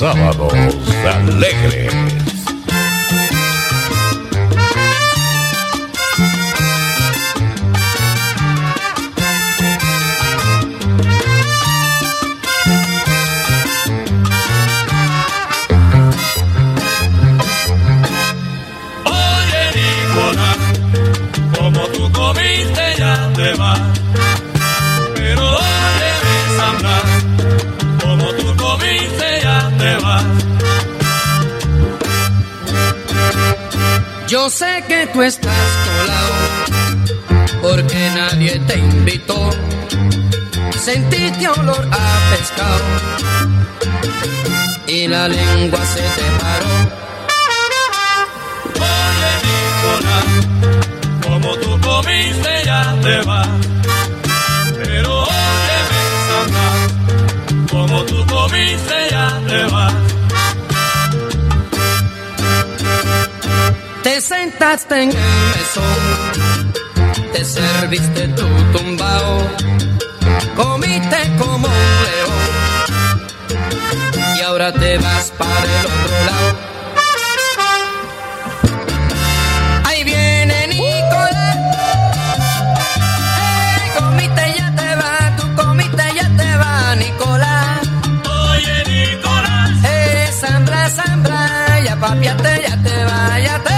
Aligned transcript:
Sábados 0.00 0.54
alegres. 1.04 2.09
Yo 34.30 34.48
sé 34.48 34.84
que 34.86 35.08
tú 35.08 35.22
estás 35.22 35.52
colado 35.84 36.34
porque 37.60 38.10
nadie 38.14 38.60
te 38.60 38.78
invitó. 38.78 39.50
Sentiste 40.78 41.48
olor 41.48 41.88
a 41.90 42.30
pescado 42.30 42.84
y 44.86 45.08
la 45.08 45.26
lengua 45.26 45.84
se 45.84 46.02
te 46.02 46.22
paró. 46.38 46.76
Oye, 48.76 49.32
Nicolás, 49.48 50.28
como 51.26 51.56
tú 51.56 51.80
comiste 51.80 52.64
ya 52.64 52.96
te 53.02 53.22
vas. 53.26 53.48
Pero 54.80 55.22
oye, 55.22 55.78
Sandra, 56.28 57.68
como 57.68 58.04
tú 58.04 58.24
comiste 58.26 58.94
ya 59.10 59.40
te 59.48 59.64
vas. 59.72 59.99
Te 64.20 64.26
sentaste 64.26 65.02
en 65.02 65.08
el 65.12 65.16
mesón, 65.16 66.72
te 67.32 67.42
serviste 67.42 68.28
tu 68.28 68.46
tumbao, 68.70 69.38
comiste 70.54 71.16
como 71.38 71.66
un 71.66 72.02
león 72.04 72.36
y 74.36 74.40
ahora 74.42 74.74
te 74.74 74.98
vas 74.98 75.32
para 75.38 75.64
el 75.64 75.86
otro 75.86 76.16
lado. 76.26 76.58
Ahí 79.86 80.04
viene 80.04 80.66
Nicolás, 80.68 81.56
comiste 83.98 84.54
ya 84.58 84.74
te 84.76 84.96
va, 84.96 85.36
tú 85.38 85.44
comiste 85.62 86.02
ya 86.14 86.28
te 86.36 86.56
va, 86.56 86.94
Nicolás. 86.96 87.88
Oye, 88.50 88.84
Nicolás, 88.86 89.70
Eh, 89.84 90.30
Sambra, 90.38 90.90
Sambra, 90.90 91.80
ya 91.86 91.96
papiate, 91.96 92.62
ya 92.68 92.76
te 92.82 93.04
va, 93.04 93.38
ya 93.40 93.58
te 93.62 93.69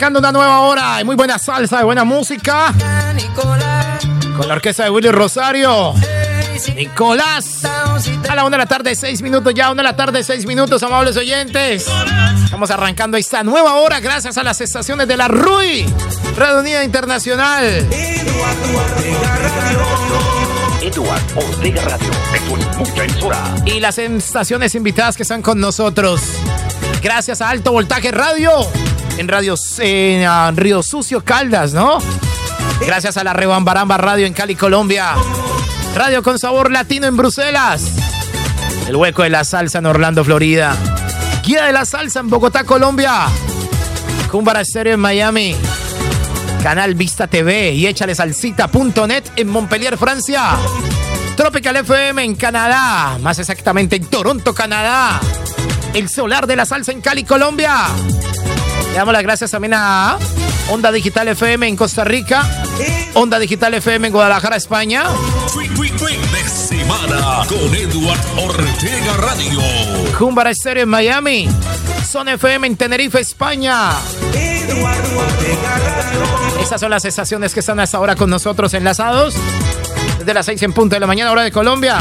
arrancando 0.00 0.18
una 0.18 0.32
nueva 0.32 0.60
hora 0.60 0.96
de 0.96 1.04
muy 1.04 1.14
buena 1.14 1.38
salsa, 1.38 1.76
de 1.76 1.84
buena 1.84 2.04
música. 2.04 2.72
Con 4.34 4.48
la 4.48 4.54
orquesta 4.54 4.84
de 4.84 4.90
Willy 4.90 5.10
Rosario. 5.10 5.92
Nicolás. 6.74 7.66
A 7.66 8.34
la 8.34 8.46
una 8.46 8.56
de 8.56 8.62
la 8.62 8.66
tarde, 8.66 8.94
seis 8.94 9.20
minutos 9.20 9.52
ya. 9.52 9.70
Una 9.70 9.82
de 9.82 9.88
la 9.90 9.96
tarde, 9.96 10.24
seis 10.24 10.46
minutos, 10.46 10.82
amables 10.82 11.18
oyentes. 11.18 11.86
Estamos 12.42 12.70
arrancando 12.70 13.18
esta 13.18 13.42
nueva 13.42 13.74
hora 13.74 14.00
gracias 14.00 14.38
a 14.38 14.42
las 14.42 14.62
estaciones 14.62 15.06
de 15.06 15.18
la 15.18 15.28
RUI, 15.28 15.84
Radio 16.34 16.60
Unida 16.60 16.82
Internacional. 16.82 17.86
Eduard 20.80 21.20
Ortega 21.36 21.82
Radio 21.82 22.10
es 22.34 22.50
una 22.50 22.72
mucha 22.78 23.04
emisora. 23.04 23.54
Y 23.66 23.80
las 23.80 23.98
estaciones 23.98 24.74
invitadas 24.74 25.18
que 25.18 25.24
están 25.24 25.42
con 25.42 25.60
nosotros. 25.60 26.22
Gracias 27.02 27.42
a 27.42 27.50
Alto 27.50 27.72
Voltaje 27.72 28.10
Radio. 28.10 28.66
En 29.20 29.28
Radio 29.28 29.54
en, 29.80 30.24
ah, 30.24 30.50
Río 30.56 30.82
Sucio 30.82 31.22
Caldas, 31.22 31.74
¿no? 31.74 31.98
Gracias 32.86 33.18
a 33.18 33.22
la 33.22 33.34
Rebambaramba 33.34 33.98
Radio 33.98 34.24
en 34.24 34.32
Cali, 34.32 34.54
Colombia. 34.54 35.12
Radio 35.94 36.22
con 36.22 36.38
sabor 36.38 36.72
latino 36.72 37.06
en 37.06 37.18
Bruselas. 37.18 37.82
El 38.88 38.96
hueco 38.96 39.22
de 39.22 39.28
la 39.28 39.44
salsa 39.44 39.80
en 39.80 39.84
Orlando, 39.84 40.24
Florida. 40.24 40.74
Guía 41.44 41.66
de 41.66 41.72
la 41.74 41.84
salsa 41.84 42.20
en 42.20 42.30
Bogotá, 42.30 42.64
Colombia. 42.64 43.26
Cumbara 44.30 44.62
Estéreo 44.62 44.94
en 44.94 45.00
Miami. 45.00 45.54
Canal 46.62 46.94
Vista 46.94 47.26
TV 47.26 47.72
y 47.74 47.88
échale 47.88 48.14
salsita.net 48.14 49.24
en 49.36 49.48
Montpellier, 49.48 49.98
Francia. 49.98 50.56
Tropical 51.36 51.76
FM 51.76 52.24
en 52.24 52.34
Canadá, 52.36 53.18
más 53.20 53.38
exactamente 53.38 53.96
en 53.96 54.06
Toronto, 54.06 54.54
Canadá. 54.54 55.20
El 55.92 56.08
Solar 56.08 56.46
de 56.46 56.56
la 56.56 56.64
Salsa 56.64 56.92
en 56.92 57.02
Cali, 57.02 57.24
Colombia. 57.24 57.84
Le 58.90 58.96
damos 58.96 59.12
las 59.12 59.22
gracias 59.22 59.50
también 59.50 59.74
a 59.74 60.18
Onda 60.70 60.90
Digital 60.92 61.28
FM 61.28 61.68
en 61.68 61.76
Costa 61.76 62.04
Rica, 62.04 62.44
Onda 63.14 63.38
Digital 63.38 63.74
FM 63.74 64.08
en 64.08 64.12
Guadalajara, 64.12 64.56
España. 64.56 65.04
de 65.04 66.48
semana 66.48 67.42
con 67.48 67.74
Edward 67.74 68.20
Ortega 68.36 69.16
Radio. 69.18 69.60
Cumbara 70.18 70.50
Estéreo 70.50 70.84
en 70.84 70.88
Miami, 70.88 71.48
Son 72.08 72.28
FM 72.28 72.66
en 72.66 72.76
Tenerife, 72.76 73.20
España. 73.20 73.92
Esas 76.60 76.80
son 76.80 76.90
las 76.90 77.04
estaciones 77.04 77.54
que 77.54 77.60
están 77.60 77.80
hasta 77.80 77.96
ahora 77.96 78.16
con 78.16 78.28
nosotros 78.30 78.74
enlazados. 78.74 79.34
Desde 80.18 80.34
las 80.34 80.46
6 80.46 80.62
en 80.62 80.72
punto 80.72 80.96
de 80.96 81.00
la 81.00 81.06
mañana, 81.06 81.32
hora 81.32 81.42
de 81.42 81.52
Colombia. 81.52 81.98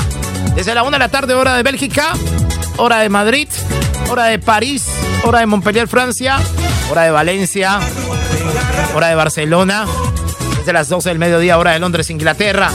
Desde 0.55 0.73
la 0.75 0.83
1 0.83 0.91
de 0.91 0.99
la 0.99 1.09
tarde, 1.09 1.33
hora 1.33 1.55
de 1.55 1.63
Bélgica. 1.63 2.13
Hora 2.77 2.99
de 2.99 3.09
Madrid. 3.09 3.47
Hora 4.09 4.25
de 4.25 4.39
París. 4.39 4.85
Hora 5.23 5.39
de 5.39 5.45
Montpellier, 5.45 5.87
Francia. 5.87 6.39
Hora 6.89 7.03
de 7.03 7.11
Valencia. 7.11 7.79
Hora 8.95 9.07
de 9.07 9.15
Barcelona. 9.15 9.85
Desde 10.57 10.73
las 10.73 10.89
12 10.89 11.09
del 11.09 11.19
mediodía, 11.19 11.57
hora 11.57 11.71
de 11.71 11.79
Londres, 11.79 12.09
Inglaterra. 12.09 12.71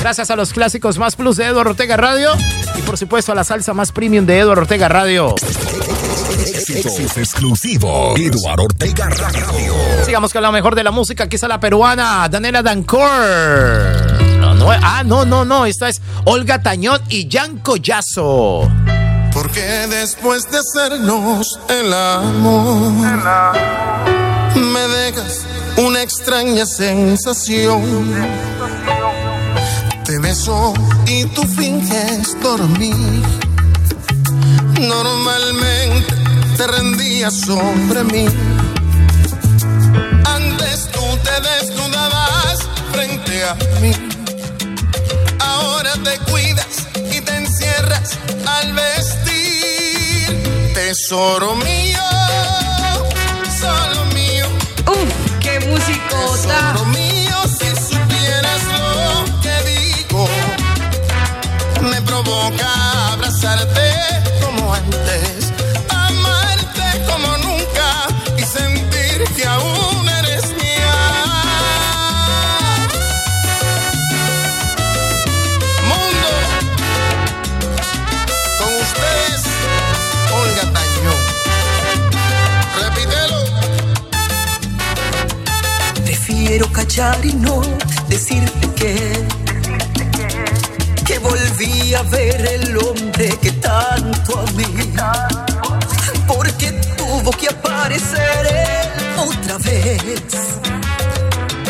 Gracias 0.00 0.30
a 0.30 0.36
los 0.36 0.52
clásicos 0.52 0.98
más 0.98 1.16
plus 1.16 1.36
de 1.36 1.46
Eduardo 1.46 1.70
Ortega 1.70 1.96
Radio. 1.96 2.30
Y 2.76 2.82
por 2.82 2.98
supuesto 2.98 3.32
a 3.32 3.34
la 3.34 3.44
salsa 3.44 3.74
más 3.74 3.90
premium 3.90 4.26
de 4.26 4.38
Eduardo 4.38 4.62
Ortega 4.62 4.88
Radio. 4.88 5.34
Éxitos 6.46 7.16
exclusivo. 7.16 8.14
Eduardo 8.16 8.64
Ortega 8.64 9.08
Radio. 9.08 9.74
Sigamos 10.04 10.32
con 10.32 10.42
lo 10.42 10.52
mejor 10.52 10.74
de 10.74 10.84
la 10.84 10.90
música. 10.90 11.24
Aquí 11.24 11.36
está 11.36 11.48
la 11.48 11.58
peruana, 11.58 12.28
Daniela 12.28 12.62
Dancor. 12.62 13.02
ah, 14.82 15.02
no, 15.04 15.24
no, 15.24 15.44
no. 15.44 15.66
Esta 15.66 15.88
es 15.88 16.00
Olga 16.24 16.62
Tañón 16.62 17.00
y 17.08 17.28
Jan 17.30 17.58
Collazo. 17.58 18.68
Porque 19.40 19.86
después 19.88 20.50
de 20.50 20.58
hacernos 20.58 21.60
el 21.68 21.92
amor, 21.92 22.92
me 24.56 24.80
dejas 24.80 25.46
una 25.76 26.02
extraña 26.02 26.66
sensación. 26.66 27.80
Te 30.04 30.18
beso 30.18 30.74
y 31.06 31.24
tú 31.26 31.44
finges 31.44 32.36
dormir. 32.42 33.22
Normalmente 34.80 36.14
te 36.56 36.66
rendías 36.66 37.34
sobre 37.42 38.02
mí. 38.02 38.26
Antes 40.24 40.88
tú 40.90 41.16
te 41.22 41.40
desnudabas 41.48 42.58
frente 42.90 43.44
a 43.44 43.54
mí. 43.80 43.92
Ahora 45.38 45.92
te 46.02 46.18
cuidas 46.28 46.87
y 47.88 47.94
te 47.94 47.96
encierras 47.96 48.18
al 48.46 48.72
vestir. 48.72 50.42
Tesoro 50.74 51.54
mío, 51.56 52.02
solo 53.60 54.04
mío. 54.14 54.46
¡Uf! 54.86 55.38
¡Qué 55.40 55.60
musicota! 55.60 56.72
Tesoro 56.72 56.84
mío, 56.86 57.36
si 57.58 57.68
supieras 57.92 58.62
lo 58.78 59.40
que 59.40 59.56
digo, 59.68 60.28
me 61.82 62.00
provoca 62.02 63.12
abrazarte 63.12 63.92
como 64.40 64.74
antes 64.74 65.38
que 69.38 69.46
aún 69.46 69.77
Callar 86.98 87.26
y 87.26 87.32
no 87.32 87.60
decirte 88.08 88.68
que 88.74 89.24
que 91.06 91.18
volví 91.20 91.94
a 91.94 92.02
ver 92.02 92.44
el 92.44 92.76
hombre 92.76 93.38
que 93.40 93.52
tanto 93.52 94.40
a 94.40 94.42
mí 94.56 94.64
porque 96.26 96.72
tuvo 96.96 97.30
que 97.30 97.50
aparecer 97.50 98.46
él 98.46 98.88
otra 99.16 99.58
vez. 99.58 100.22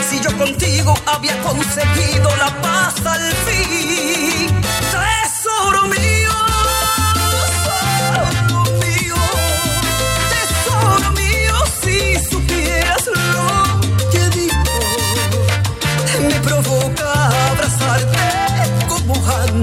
Si 0.09 0.19
yo 0.19 0.35
contigo 0.39 0.95
había 1.05 1.37
conseguido 1.43 2.35
la 2.37 2.51
paz 2.63 2.95
al 3.05 3.31
fin, 3.45 4.49
tesoro 4.95 5.89
mío, 5.89 6.18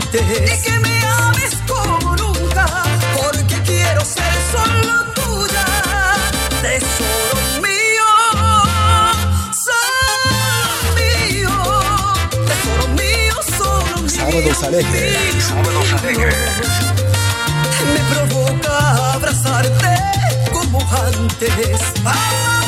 antes 0.05 0.59
y 0.59 0.61
que 0.61 0.79
me 0.79 1.05
ames 1.05 1.57
como 1.67 2.15
nunca, 2.15 2.65
porque 3.15 3.55
quiero 3.63 4.03
ser 4.03 4.33
solo 4.51 5.05
tuya, 5.13 5.65
tesoro 6.61 7.45
Sábados 14.07 14.63
alegres. 14.63 15.43
Sábados 15.43 15.93
alegres. 15.93 16.35
Me 17.93 17.99
provoca 18.13 19.13
abrazarte 19.13 19.95
como 20.51 20.79
antes. 20.79 21.81
Amame 21.99 22.64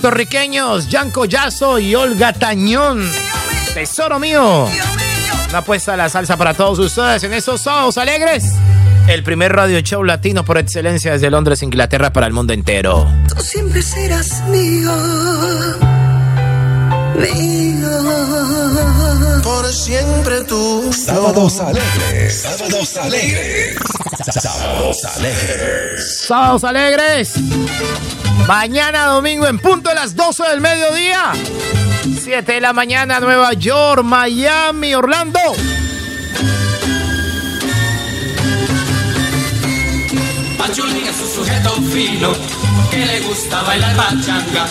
puertorriqueños, 0.00 0.88
Jan 0.90 1.10
Collazo 1.10 1.78
y 1.78 1.94
Olga 1.94 2.32
Tañón. 2.32 3.10
Tesoro 3.74 4.18
mío. 4.18 4.66
Una 5.50 5.58
apuesta 5.58 5.92
a 5.92 5.96
la 5.96 6.08
salsa 6.08 6.38
para 6.38 6.54
todos 6.54 6.78
ustedes 6.78 7.22
en 7.24 7.34
esos 7.34 7.60
sábados 7.60 7.98
alegres. 7.98 8.44
El 9.08 9.22
primer 9.22 9.52
radio 9.52 9.80
show 9.80 10.02
latino 10.02 10.42
por 10.42 10.56
excelencia 10.56 11.12
desde 11.12 11.30
Londres, 11.30 11.62
Inglaterra 11.62 12.12
para 12.12 12.26
el 12.26 12.32
mundo 12.32 12.54
entero. 12.54 13.06
Tú 13.28 13.42
siempre 13.42 13.82
serás 13.82 14.42
mío. 14.48 14.90
Por 19.42 19.66
siempre 19.70 20.44
tú. 20.44 20.90
Sábados 20.94 21.60
alegres. 21.60 22.40
Sábados 22.40 22.96
alegres. 22.96 23.76
Sábados 24.32 25.04
alegres. 25.04 26.24
Sábados 26.26 26.64
alegres. 26.64 27.34
Mañana 28.50 29.04
domingo 29.04 29.46
en 29.46 29.60
punto 29.60 29.90
de 29.90 29.94
las 29.94 30.16
12 30.16 30.42
del 30.48 30.60
mediodía. 30.60 31.30
7 32.02 32.52
de 32.52 32.60
la 32.60 32.72
mañana, 32.72 33.20
Nueva 33.20 33.52
York, 33.52 34.02
Miami, 34.02 34.92
Orlando. 34.92 35.38
Pachulín 40.58 41.06
es 41.06 41.20
un 41.20 41.30
sujeto 41.32 41.70
fino 41.92 42.32
que 42.90 43.06
le 43.06 43.20
gusta 43.20 43.62
bailar 43.62 43.94
pachanga. 43.94 44.66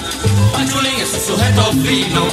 Pachulín 0.52 1.00
es 1.00 1.14
un 1.14 1.36
sujeto 1.38 1.72
fino 1.82 2.26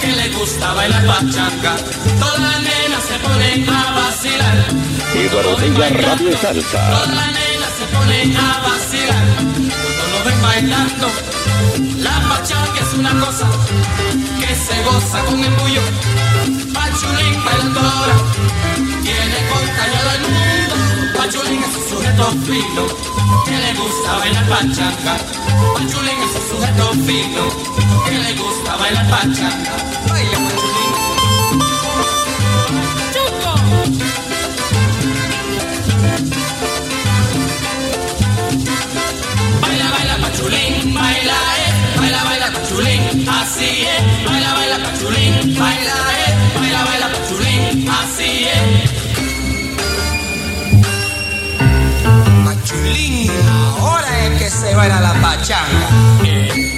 que 0.00 0.12
le 0.12 0.28
gusta 0.28 0.74
bailar 0.74 1.04
pachanga. 1.06 1.76
Todas 2.20 2.38
las 2.38 2.62
nenas 2.62 3.02
se 3.02 3.18
ponen 3.18 3.68
a 3.68 3.90
vacilar. 3.96 4.64
Eduardo 5.16 5.56
Radio 5.90 6.38
Salsa. 6.38 6.88
Todas 6.88 7.16
las 7.16 7.26
nenas 7.26 7.72
se 7.80 7.96
ponen 7.96 8.36
a 8.36 8.60
vacilar. 8.62 9.83
Bailando, 10.44 11.08
la 11.98 12.20
pachanga 12.28 12.80
es 12.80 12.94
una 12.98 13.12
cosa 13.18 13.46
que 14.38 14.54
se 14.54 14.82
goza 14.84 15.24
con 15.24 15.42
embullo. 15.42 15.80
Pachulín 16.72 17.44
bailando 17.44 17.80
ahora 17.80 18.16
tiene 19.02 19.38
contagiado 19.50 20.10
al 20.10 20.20
mundo. 20.20 20.74
Pachulín 21.16 21.62
es 21.62 21.74
un 21.76 21.84
sujeto 21.90 22.24
fino 22.46 22.82
que 23.46 23.56
le 23.64 23.72
gusta 23.80 24.18
bailar 24.18 24.46
pachanga. 24.48 25.14
Pachulín 25.74 26.18
es 26.26 26.32
un 26.38 26.44
sujeto 26.50 26.84
fino 27.06 27.44
que 28.04 28.18
le 28.18 28.32
gusta 28.34 28.76
bailar 28.76 29.08
pachanga. 29.08 29.74
Baila, 30.08 30.38
así 43.64 43.82
es, 43.82 44.24
baila, 44.24 44.54
baila 44.54 44.78
pachulín, 44.78 45.58
baila, 45.58 45.94
eh, 46.26 46.34
baila, 46.60 46.84
baila 46.84 47.08
pachulín, 47.08 47.88
así 47.88 48.44
es. 48.44 48.90
Pachulín, 52.44 53.30
ahora 53.80 54.26
es 54.26 54.42
que 54.42 54.50
se 54.50 54.74
baila 54.74 55.00
la 55.00 55.14
pachanga. 55.14 55.88
Baila, 56.20 56.73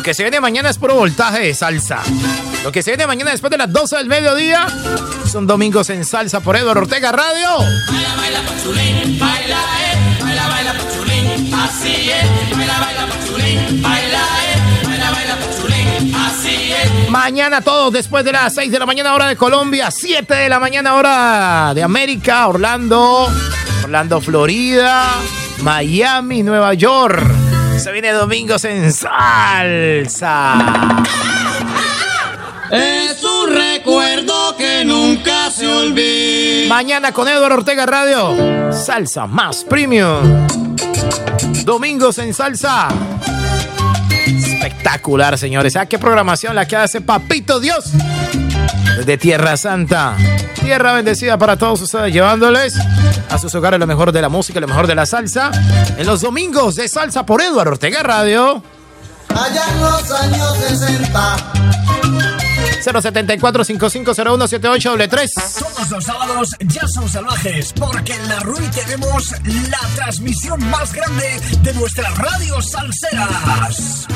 Lo 0.00 0.04
que 0.04 0.14
se 0.14 0.22
viene 0.22 0.40
mañana 0.40 0.70
es 0.70 0.78
puro 0.78 0.94
voltaje 0.94 1.40
de 1.40 1.52
salsa. 1.52 1.98
Lo 2.64 2.72
que 2.72 2.82
se 2.82 2.90
viene 2.92 3.06
mañana 3.06 3.32
después 3.32 3.50
de 3.50 3.58
las 3.58 3.70
12 3.70 3.98
del 3.98 4.06
mediodía 4.06 4.66
son 5.30 5.46
domingos 5.46 5.90
en 5.90 6.06
salsa 6.06 6.40
por 6.40 6.56
Eduardo 6.56 6.80
Ortega 6.80 7.12
Radio. 7.12 7.58
Baila, 7.58 8.16
baila 8.16 8.40
pachulín, 8.40 9.18
baila, 9.18 9.58
eh, 9.58 10.22
baila, 10.22 10.48
baila 10.48 10.72
pachulín, 10.72 11.52
así 11.52 12.10
es, 12.10 12.56
baila, 12.56 12.78
baila 12.78 13.06
pachulín, 13.08 13.82
baila, 13.82 14.22
eh, 14.22 14.86
baila, 14.86 15.10
baila 15.10 15.36
pachulín, 15.36 16.14
así 16.14 16.72
es. 16.72 17.10
Mañana 17.10 17.60
todos 17.60 17.92
después 17.92 18.24
de 18.24 18.32
las 18.32 18.54
6 18.54 18.72
de 18.72 18.78
la 18.78 18.86
mañana 18.86 19.14
hora 19.14 19.26
de 19.26 19.36
Colombia, 19.36 19.90
7 19.90 20.34
de 20.34 20.48
la 20.48 20.58
mañana 20.58 20.94
hora 20.94 21.72
de 21.74 21.82
América, 21.82 22.48
Orlando, 22.48 23.28
Orlando, 23.84 24.22
Florida, 24.22 25.10
Miami, 25.62 26.42
Nueva 26.42 26.72
York. 26.72 27.39
Se 27.80 27.92
viene 27.92 28.12
domingos 28.12 28.62
en 28.66 28.92
salsa. 28.92 30.54
Es 32.70 33.24
un 33.24 33.54
recuerdo 33.54 34.54
que 34.58 34.84
nunca 34.84 35.50
se 35.50 35.66
olvida. 35.66 36.68
Mañana 36.68 37.12
con 37.12 37.26
Eduardo 37.26 37.56
Ortega 37.56 37.86
Radio, 37.86 38.70
salsa 38.70 39.26
más 39.26 39.64
premium. 39.64 40.46
Domingos 41.64 42.18
en 42.18 42.34
salsa. 42.34 42.88
Espectacular, 44.26 45.38
señores. 45.38 45.74
¿A 45.76 45.86
qué 45.86 45.98
programación 45.98 46.54
la 46.54 46.68
que 46.68 46.76
hace 46.76 47.00
Papito 47.00 47.60
Dios? 47.60 47.92
Desde 48.98 49.16
Tierra 49.16 49.56
Santa. 49.56 50.18
Tierra 50.62 50.92
bendecida 50.92 51.38
para 51.38 51.56
todos 51.56 51.80
ustedes, 51.80 52.12
llevándoles 52.12 52.74
a 53.30 53.38
sus 53.38 53.54
hogares 53.54 53.80
lo 53.80 53.86
mejor 53.86 54.12
de 54.12 54.20
la 54.20 54.28
música, 54.28 54.60
lo 54.60 54.68
mejor 54.68 54.86
de 54.86 54.94
la 54.94 55.06
salsa. 55.06 55.50
En 55.96 56.06
los 56.06 56.20
domingos 56.20 56.76
de 56.76 56.88
salsa 56.88 57.24
por 57.24 57.40
Eduardo 57.40 57.72
Ortega 57.72 58.02
Radio. 58.02 58.62
Allá 59.28 59.64
en 59.72 59.80
los 59.80 60.10
años 60.10 60.58
60. 60.58 61.36
074-5501-78 62.80 65.58
Todos 65.58 65.90
los 65.90 66.04
sábados 66.04 66.56
ya 66.60 66.86
son 66.88 67.06
salvajes, 67.08 67.72
porque 67.74 68.14
en 68.14 68.28
la 68.28 68.38
RUI 68.40 68.68
tenemos 68.70 69.32
la 69.70 69.80
transmisión 69.94 70.68
más 70.70 70.92
grande 70.92 71.40
de 71.62 71.74
nuestras 71.74 72.16
radios 72.16 72.70
salseras. 72.70 74.06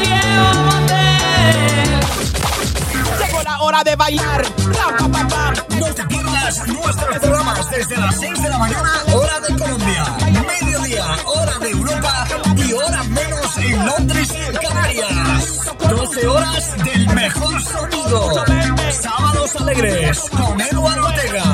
Llegó 0.00 0.86
la 0.86 1.14
hora 3.64 3.82
de 3.82 3.96
bailar. 3.96 4.44
No 5.78 5.94
te 5.94 6.04
pierdas 6.04 6.66
nuestros 6.68 7.18
programas 7.18 7.70
desde 7.70 7.96
las 7.96 8.20
6 8.20 8.42
de 8.42 8.48
la 8.50 8.58
mañana, 8.58 8.92
hora 9.14 9.40
de 9.40 9.58
Colombia, 9.58 10.04
mediodía, 10.46 11.06
hora 11.24 11.58
de 11.60 11.70
Europa 11.70 12.26
y 12.56 12.72
hora 12.74 13.02
menos 13.04 13.56
en 13.58 13.86
Londres 13.86 14.28
y 14.32 14.66
Canarias. 14.66 15.70
12 15.88 16.26
horas 16.26 16.84
del 16.84 17.08
mejor 17.14 17.62
sonido. 17.62 18.44
Sábados 19.00 19.56
alegres 19.56 20.20
con 20.30 20.60
Eduardo 20.60 21.06
Ortega. 21.06 21.44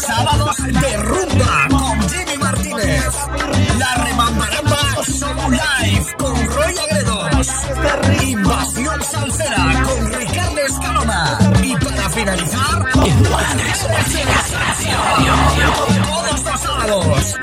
Sábados 0.00 0.56
de 0.58 0.96
rumba 0.98 1.66
con 1.70 2.08
Jimmy 2.08 2.38
Martínez. 2.38 3.14
La 3.78 3.94
remambaramba 4.04 4.78
Show 5.06 5.50
Live 5.50 6.14
con 6.18 6.46
Roy 6.46 6.74
Agredos. 6.78 7.48
Invasión 8.22 9.02
Salsera 9.02 9.82
con 9.84 10.25
para 12.36 14.04
finalizar, 14.04 14.76
todos 16.04 16.42
los 16.44 16.60
sábados 16.60 17.36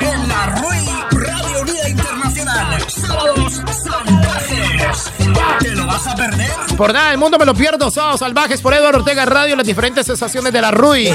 ¿Te 5.59 5.71
lo 5.71 5.85
vas 5.85 6.07
a 6.07 6.15
perder? 6.15 6.51
Por 6.77 6.93
nada 6.93 7.09
del 7.09 7.17
mundo 7.17 7.37
me 7.37 7.45
lo 7.45 7.53
pierdo. 7.53 7.91
Sábados 7.91 8.19
salvajes 8.19 8.61
por 8.61 8.73
Eduardo 8.73 8.99
Ortega 8.99 9.25
Radio, 9.25 9.55
las 9.55 9.65
diferentes 9.65 10.07
estaciones 10.09 10.51
de 10.53 10.61
la 10.61 10.71
RUI. 10.71 11.13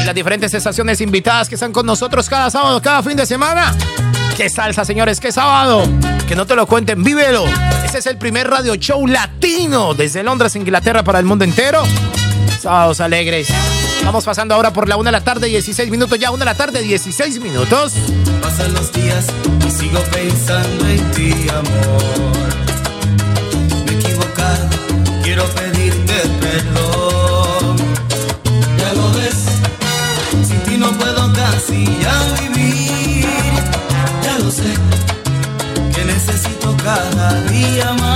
Y 0.00 0.04
las 0.04 0.14
diferentes 0.14 0.54
estaciones 0.54 1.00
invitadas 1.00 1.48
que 1.48 1.54
están 1.56 1.72
con 1.72 1.86
nosotros 1.86 2.28
cada 2.28 2.50
sábado, 2.50 2.80
cada 2.80 3.02
fin 3.02 3.16
de 3.16 3.26
semana. 3.26 3.74
¡Qué 4.36 4.48
salsa, 4.48 4.84
señores! 4.84 5.20
¡Qué 5.20 5.32
sábado! 5.32 5.82
Que 6.28 6.36
no 6.36 6.46
te 6.46 6.54
lo 6.54 6.66
cuenten, 6.66 7.02
vívelo. 7.02 7.44
Este 7.84 7.98
es 7.98 8.06
el 8.06 8.18
primer 8.18 8.48
radio 8.48 8.76
show 8.76 9.06
latino 9.06 9.94
desde 9.94 10.22
Londres, 10.22 10.54
Inglaterra, 10.56 11.02
para 11.02 11.18
el 11.18 11.24
mundo 11.24 11.44
entero. 11.44 11.82
Sábados 12.60 13.00
alegres. 13.00 13.48
Vamos 14.04 14.24
pasando 14.24 14.54
ahora 14.54 14.72
por 14.72 14.88
la 14.88 14.96
una 14.96 15.08
de 15.08 15.12
la 15.12 15.24
tarde, 15.24 15.46
16 15.48 15.90
minutos. 15.90 16.18
Ya 16.18 16.30
una 16.30 16.40
de 16.40 16.44
la 16.46 16.54
tarde, 16.54 16.82
16 16.82 17.40
minutos. 17.40 17.94
Pasan 18.42 18.72
los 18.74 18.92
días 18.92 19.26
y 19.66 19.70
sigo 19.70 20.00
pensando 20.12 20.88
en 20.88 21.10
ti, 21.12 21.46
amor. 21.50 22.48
Me 23.86 23.92
he 23.92 23.98
equivocado, 23.98 24.68
quiero 25.22 25.44
pedirte 25.44 26.14
perdón. 26.40 27.76
Ya 28.78 28.92
lo 28.94 29.12
ves, 29.12 29.44
sin 30.48 30.60
ti 30.60 30.76
no 30.78 30.90
puedo 30.92 31.32
casi 31.32 31.84
ya 32.00 32.18
vivir. 32.40 33.26
Ya 34.22 34.38
lo 34.38 34.50
sé, 34.50 34.74
que 35.94 36.04
necesito 36.04 36.76
cada 36.82 37.40
día 37.42 37.92
más 37.92 38.07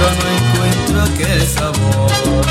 pero 0.00 0.14
no 0.14 0.26
encuentro 0.38 1.02
aquel 1.02 1.46
sabor. 1.46 2.44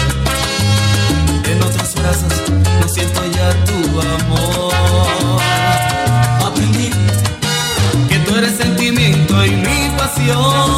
En 1.46 1.62
otros 1.64 1.96
brazos 1.96 2.34
no 2.80 2.88
siento 2.88 3.22
ya 3.32 3.50
tu 3.66 4.00
amor. 4.00 5.42
Aprendí 6.46 6.92
que 8.08 8.20
tú 8.20 8.36
eres 8.36 8.56
sentimiento 8.58 9.46
y 9.46 9.52
mi 9.52 9.92
pasión. 9.98 10.69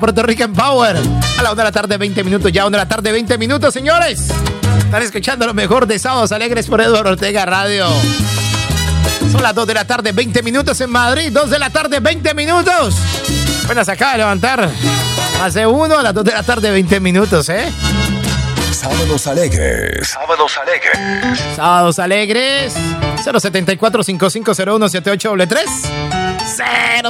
Puerto 0.00 0.22
Rican 0.22 0.54
Power. 0.54 0.96
A 0.96 1.42
la 1.42 1.52
una 1.52 1.62
de 1.62 1.68
la 1.68 1.72
tarde, 1.72 1.98
20 1.98 2.24
minutos. 2.24 2.50
Ya 2.50 2.66
una 2.66 2.78
de 2.78 2.84
la 2.84 2.88
tarde, 2.88 3.12
20 3.12 3.36
minutos, 3.36 3.72
señores. 3.74 4.28
Están 4.78 5.02
escuchando 5.02 5.46
lo 5.46 5.52
mejor 5.52 5.86
de 5.86 5.98
Sábados 5.98 6.32
Alegres 6.32 6.66
por 6.66 6.80
Eduardo 6.80 7.10
Ortega 7.10 7.44
Radio. 7.44 7.86
Son 9.30 9.42
las 9.42 9.54
2 9.54 9.66
de 9.66 9.74
la 9.74 9.84
tarde, 9.84 10.12
20 10.12 10.42
minutos 10.42 10.80
en 10.80 10.90
Madrid. 10.90 11.30
2 11.30 11.50
de 11.50 11.58
la 11.58 11.68
tarde, 11.70 12.00
20 12.00 12.32
minutos. 12.34 12.94
Apenas 13.64 13.88
acaba 13.90 14.12
de 14.12 14.18
levantar. 14.18 14.70
Hace 15.42 15.66
uno 15.66 15.98
a 15.98 16.02
las 16.02 16.14
2 16.14 16.24
de 16.24 16.32
la 16.32 16.42
tarde, 16.42 16.70
20 16.70 16.98
minutos, 17.00 17.48
¿eh? 17.50 17.70
Sábados 18.72 19.26
alegres. 19.26 20.08
Sábados 20.08 20.56
alegres. 20.56 20.96
Sábados 21.54 21.98
Alegres. 21.98 22.74
074 23.22 24.02
5501 24.02 24.88
7833 24.88 25.70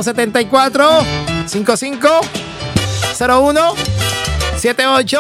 074 0.03 1.05
5501 3.21 3.75
78 4.59 5.19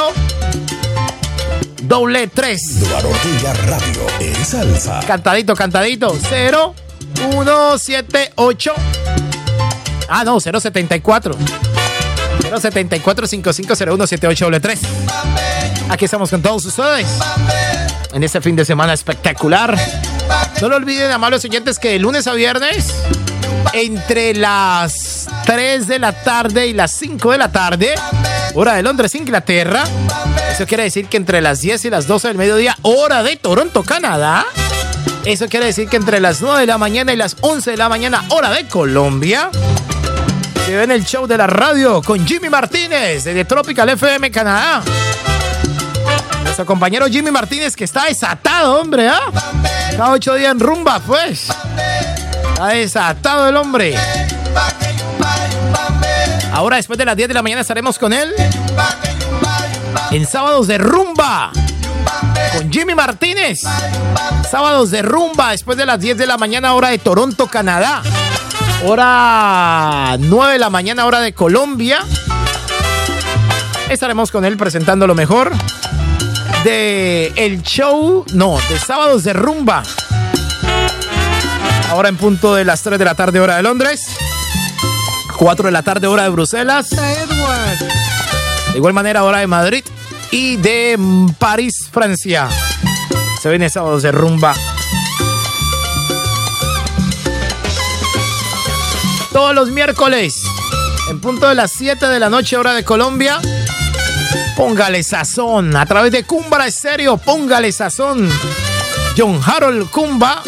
doble 1.82 2.28
3. 2.28 2.76
Eduardo 2.78 3.10
Ortega 3.10 3.52
Radio 3.66 4.06
en 4.20 4.34
salsa. 4.42 5.00
Cantadito, 5.06 5.54
cantadito. 5.54 6.16
0178. 6.18 8.72
Ah, 10.08 10.24
no, 10.24 10.40
074. 10.40 11.36
074 12.58 13.26
5501 13.26 14.06
7833 14.06 14.80
Aquí 15.90 16.06
estamos 16.06 16.30
con 16.30 16.40
todos 16.40 16.64
ustedes. 16.64 17.06
En 18.14 18.24
este 18.24 18.40
fin 18.40 18.56
de 18.56 18.64
semana 18.64 18.94
espectacular. 18.94 19.76
No 20.62 20.70
lo 20.70 20.76
olviden, 20.76 21.10
amables 21.10 21.44
oyentes, 21.44 21.78
que 21.78 21.90
de 21.90 21.98
lunes 21.98 22.26
a 22.26 22.32
viernes, 22.32 22.94
entre 23.74 24.32
las 24.34 25.09
3 25.50 25.88
de 25.88 25.98
la 25.98 26.12
tarde 26.12 26.68
y 26.68 26.72
las 26.72 26.92
5 26.92 27.32
de 27.32 27.38
la 27.38 27.50
tarde, 27.50 27.96
hora 28.54 28.74
de 28.74 28.84
Londres, 28.84 29.16
Inglaterra. 29.16 29.82
Eso 30.52 30.64
quiere 30.64 30.84
decir 30.84 31.06
que 31.06 31.16
entre 31.16 31.40
las 31.40 31.60
10 31.60 31.86
y 31.86 31.90
las 31.90 32.06
12 32.06 32.28
del 32.28 32.36
mediodía, 32.36 32.76
hora 32.82 33.24
de 33.24 33.34
Toronto, 33.34 33.82
Canadá. 33.82 34.46
Eso 35.24 35.48
quiere 35.48 35.66
decir 35.66 35.88
que 35.88 35.96
entre 35.96 36.20
las 36.20 36.40
9 36.40 36.60
de 36.60 36.66
la 36.66 36.78
mañana 36.78 37.12
y 37.12 37.16
las 37.16 37.36
11 37.40 37.72
de 37.72 37.76
la 37.76 37.88
mañana, 37.88 38.24
hora 38.28 38.50
de 38.50 38.68
Colombia, 38.68 39.50
se 40.66 40.76
ven 40.76 40.92
el 40.92 41.04
show 41.04 41.26
de 41.26 41.36
la 41.36 41.48
radio 41.48 42.00
con 42.00 42.24
Jimmy 42.24 42.48
Martínez 42.48 43.24
de 43.24 43.44
Tropical 43.44 43.88
FM 43.88 44.30
Canadá. 44.30 44.84
Nuestro 46.44 46.64
compañero 46.64 47.08
Jimmy 47.08 47.32
Martínez 47.32 47.74
que 47.74 47.82
está 47.82 48.04
desatado, 48.04 48.80
hombre, 48.80 49.08
¿ah? 49.08 49.32
Cada 49.96 50.12
ocho 50.12 50.32
días 50.36 50.52
en 50.52 50.60
rumba, 50.60 51.00
pues. 51.00 51.48
Está 52.52 52.68
desatado 52.68 53.48
el 53.48 53.56
hombre. 53.56 53.96
Ahora, 56.52 56.76
después 56.76 56.98
de 56.98 57.04
las 57.04 57.16
10 57.16 57.28
de 57.28 57.34
la 57.34 57.42
mañana, 57.42 57.60
estaremos 57.60 57.98
con 57.98 58.12
él 58.12 58.32
en 60.10 60.26
sábados 60.26 60.66
de 60.66 60.78
rumba 60.78 61.52
con 62.56 62.72
Jimmy 62.72 62.94
Martínez. 62.94 63.60
Sábados 64.50 64.90
de 64.90 65.02
rumba 65.02 65.52
después 65.52 65.78
de 65.78 65.86
las 65.86 66.00
10 66.00 66.18
de 66.18 66.26
la 66.26 66.36
mañana, 66.36 66.74
hora 66.74 66.88
de 66.88 66.98
Toronto, 66.98 67.46
Canadá. 67.46 68.02
Hora 68.84 70.16
9 70.18 70.54
de 70.54 70.58
la 70.58 70.70
mañana, 70.70 71.06
hora 71.06 71.20
de 71.20 71.32
Colombia. 71.32 72.00
Estaremos 73.88 74.30
con 74.30 74.44
él 74.44 74.56
presentando 74.56 75.06
lo 75.06 75.14
mejor 75.14 75.52
de 76.64 77.32
el 77.36 77.62
show, 77.62 78.24
no, 78.32 78.58
de 78.68 78.78
sábados 78.78 79.24
de 79.24 79.32
rumba. 79.32 79.82
Ahora 81.90 82.08
en 82.08 82.16
punto 82.16 82.54
de 82.54 82.64
las 82.64 82.82
3 82.82 82.98
de 82.98 83.04
la 83.04 83.14
tarde 83.14 83.40
hora 83.40 83.56
de 83.56 83.62
Londres, 83.62 84.06
4 85.40 85.64
de 85.64 85.72
la 85.72 85.82
tarde 85.82 86.06
hora 86.06 86.24
de 86.24 86.28
Bruselas, 86.28 86.90
de 86.90 88.76
igual 88.76 88.92
manera 88.92 89.24
hora 89.24 89.38
de 89.38 89.46
Madrid 89.46 89.82
y 90.30 90.58
de 90.58 90.98
París, 91.38 91.88
Francia. 91.90 92.46
Se 93.40 93.48
viene 93.48 93.70
sábados 93.70 94.02
de 94.02 94.12
rumba. 94.12 94.54
Todos 99.32 99.54
los 99.54 99.70
miércoles, 99.70 100.34
en 101.08 101.18
punto 101.22 101.48
de 101.48 101.54
las 101.54 101.72
7 101.72 102.06
de 102.06 102.20
la 102.20 102.28
noche 102.28 102.58
hora 102.58 102.74
de 102.74 102.84
Colombia, 102.84 103.40
póngale 104.58 105.02
sazón. 105.02 105.74
A 105.74 105.86
través 105.86 106.12
de 106.12 106.24
Cumbra 106.24 106.66
Estéreo, 106.66 107.16
póngale 107.16 107.72
sazón. 107.72 108.28
John 109.16 109.40
Harold 109.42 109.88
Cumba. 109.88 110.42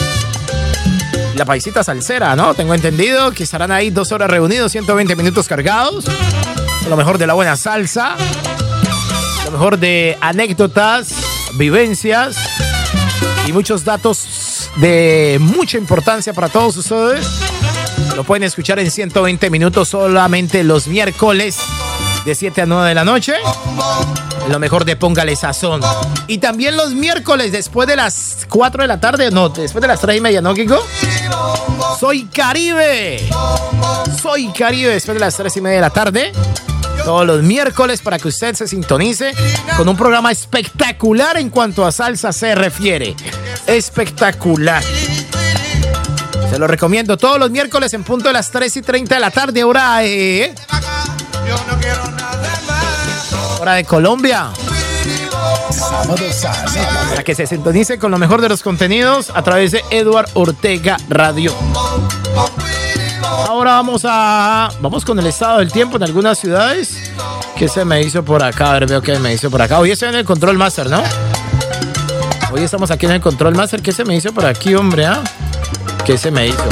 La 1.34 1.44
paisita 1.44 1.82
salsera, 1.82 2.36
¿no? 2.36 2.54
Tengo 2.54 2.74
entendido 2.74 3.32
que 3.32 3.42
estarán 3.42 3.72
ahí 3.72 3.90
dos 3.90 4.12
horas 4.12 4.30
reunidos, 4.30 4.72
120 4.72 5.16
minutos 5.16 5.48
cargados. 5.48 6.04
Lo 6.88 6.96
mejor 6.96 7.18
de 7.18 7.26
la 7.26 7.34
buena 7.34 7.56
salsa. 7.56 8.16
Lo 9.46 9.50
mejor 9.50 9.78
de 9.78 10.18
anécdotas, 10.20 11.14
vivencias 11.54 12.36
y 13.46 13.52
muchos 13.52 13.84
datos 13.84 14.70
de 14.76 15.38
mucha 15.40 15.78
importancia 15.78 16.32
para 16.32 16.48
todos 16.48 16.76
ustedes. 16.76 17.26
Lo 18.16 18.24
pueden 18.24 18.42
escuchar 18.42 18.78
en 18.78 18.90
120 18.90 19.50
minutos 19.50 19.88
solamente 19.88 20.62
los 20.64 20.86
miércoles 20.86 21.58
de 22.24 22.34
7 22.34 22.62
a 22.62 22.66
9 22.66 22.88
de 22.90 22.94
la 22.94 23.04
noche. 23.04 23.34
Lo 24.48 24.58
mejor 24.58 24.84
de 24.84 24.96
Póngale 24.96 25.36
Sazón. 25.36 25.80
Y 26.26 26.38
también 26.38 26.76
los 26.76 26.94
miércoles 26.94 27.52
después 27.52 27.88
de 27.88 27.96
las 27.96 28.46
4 28.48 28.82
de 28.82 28.88
la 28.88 29.00
tarde, 29.00 29.30
no, 29.30 29.48
después 29.48 29.80
de 29.80 29.88
las 29.88 30.00
3 30.00 30.18
y 30.18 30.20
media, 30.20 30.40
¿no, 30.40 30.54
Kiko? 30.54 30.78
Soy 31.98 32.24
Caribe. 32.26 33.28
Soy 34.20 34.52
Caribe 34.52 34.90
después 34.90 35.14
de 35.14 35.20
las 35.20 35.36
3 35.36 35.56
y 35.56 35.60
media 35.60 35.76
de 35.76 35.82
la 35.82 35.90
tarde. 35.90 36.32
Todos 37.04 37.26
los 37.26 37.42
miércoles 37.42 38.00
para 38.00 38.18
que 38.18 38.28
usted 38.28 38.54
se 38.54 38.68
sintonice 38.68 39.34
con 39.76 39.88
un 39.88 39.96
programa 39.96 40.30
espectacular 40.30 41.36
en 41.36 41.50
cuanto 41.50 41.84
a 41.84 41.92
salsa 41.92 42.32
se 42.32 42.54
refiere. 42.54 43.16
Espectacular. 43.66 44.82
Se 46.50 46.58
lo 46.58 46.66
recomiendo 46.66 47.16
todos 47.16 47.38
los 47.38 47.50
miércoles 47.50 47.94
en 47.94 48.04
punto 48.04 48.28
de 48.28 48.34
las 48.34 48.50
3 48.50 48.76
y 48.76 48.82
30 48.82 49.14
de 49.14 49.20
la 49.20 49.30
tarde, 49.30 49.64
hora, 49.64 50.04
eh, 50.04 50.54
hora 53.62 53.74
de 53.74 53.84
Colombia. 53.84 54.50
Para 57.10 57.22
que 57.22 57.34
se 57.34 57.46
sintonice 57.46 57.96
con 57.96 58.10
lo 58.10 58.18
mejor 58.18 58.40
de 58.40 58.48
los 58.48 58.60
contenidos 58.60 59.30
a 59.32 59.42
través 59.42 59.70
de 59.70 59.84
Edward 59.90 60.28
Ortega 60.34 60.96
Radio. 61.08 61.54
Ahora 63.48 63.72
vamos 63.72 64.02
a. 64.04 64.68
Vamos 64.80 65.04
con 65.04 65.16
el 65.20 65.26
estado 65.26 65.60
del 65.60 65.70
tiempo 65.70 65.96
en 65.96 66.02
algunas 66.02 66.38
ciudades. 66.38 67.12
¿Qué 67.56 67.68
se 67.68 67.84
me 67.84 68.02
hizo 68.02 68.24
por 68.24 68.42
acá? 68.42 68.70
A 68.70 68.72
ver, 68.74 68.86
veo 68.86 69.00
que 69.00 69.16
me 69.20 69.32
hizo 69.32 69.48
por 69.48 69.62
acá. 69.62 69.78
Hoy 69.78 69.92
estoy 69.92 70.08
en 70.08 70.16
el 70.16 70.24
Control 70.24 70.58
Master, 70.58 70.90
¿no? 70.90 71.00
Hoy 72.52 72.62
estamos 72.62 72.90
aquí 72.90 73.06
en 73.06 73.12
el 73.12 73.20
Control 73.20 73.54
Master. 73.54 73.80
¿Qué 73.80 73.92
se 73.92 74.04
me 74.04 74.16
hizo 74.16 74.32
por 74.32 74.44
aquí, 74.44 74.74
hombre? 74.74 75.06
ah? 75.06 75.22
¿Qué 76.04 76.18
se 76.18 76.32
me 76.32 76.48
hizo? 76.48 76.64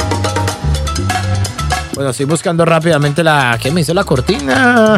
Bueno, 1.93 2.09
estoy 2.09 2.25
buscando 2.25 2.65
rápidamente 2.65 3.23
la. 3.23 3.57
¿Qué 3.61 3.71
me 3.71 3.79
hizo 3.79 3.93
la 3.93 4.03
cortina? 4.03 4.97